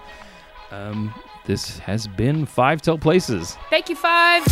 Um, 0.71 1.13
this 1.45 1.77
has 1.79 2.07
been 2.07 2.45
Five 2.45 2.81
Till 2.81 2.97
Places. 2.97 3.57
Thank 3.69 3.89
you, 3.89 3.95
Five. 3.97 4.43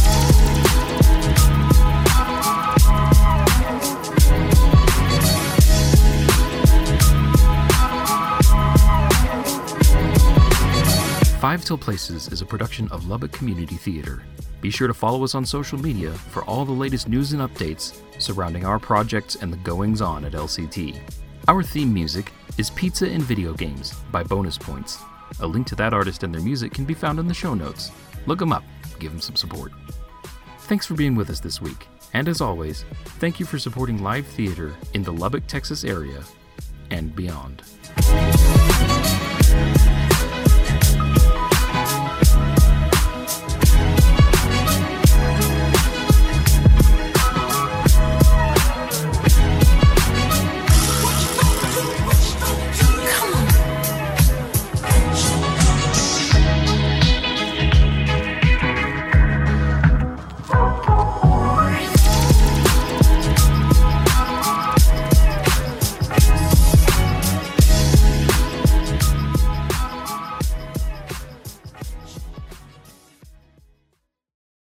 Five 11.43 11.65
Till 11.65 11.77
Places 11.77 12.29
is 12.29 12.41
a 12.41 12.45
production 12.45 12.87
of 12.87 13.09
Lubbock 13.09 13.33
Community 13.33 13.75
Theater. 13.75 14.23
Be 14.61 14.69
sure 14.69 14.87
to 14.87 14.93
follow 14.93 15.25
us 15.25 15.35
on 15.35 15.45
social 15.45 15.77
media 15.77 16.13
for 16.13 16.45
all 16.45 16.63
the 16.63 16.71
latest 16.71 17.09
news 17.09 17.33
and 17.33 17.41
updates 17.41 17.99
surrounding 18.17 18.65
our 18.65 18.79
projects 18.79 19.35
and 19.35 19.51
the 19.51 19.57
goings 19.57 19.99
on 19.99 20.23
at 20.23 20.31
LCT. 20.31 21.01
Our 21.49 21.61
theme 21.61 21.93
music 21.93 22.31
is 22.57 22.69
Pizza 22.69 23.09
and 23.09 23.21
Video 23.21 23.53
Games 23.53 23.93
by 24.09 24.23
Bonus 24.23 24.57
Points. 24.57 24.99
A 25.41 25.45
link 25.45 25.67
to 25.67 25.75
that 25.75 25.93
artist 25.93 26.23
and 26.23 26.33
their 26.33 26.41
music 26.41 26.71
can 26.71 26.85
be 26.85 26.93
found 26.93 27.19
in 27.19 27.27
the 27.27 27.33
show 27.33 27.53
notes. 27.53 27.91
Look 28.25 28.39
them 28.39 28.53
up, 28.53 28.63
give 28.99 29.11
them 29.11 29.19
some 29.19 29.35
support. 29.35 29.73
Thanks 30.59 30.85
for 30.85 30.93
being 30.93 31.13
with 31.13 31.29
us 31.29 31.41
this 31.41 31.59
week. 31.59 31.89
And 32.13 32.29
as 32.29 32.39
always, 32.39 32.85
thank 33.19 33.41
you 33.41 33.45
for 33.45 33.59
supporting 33.59 34.01
live 34.01 34.25
theater 34.27 34.73
in 34.93 35.03
the 35.03 35.11
Lubbock, 35.11 35.45
Texas 35.47 35.83
area 35.83 36.23
and 36.89 37.13
beyond. 37.13 37.63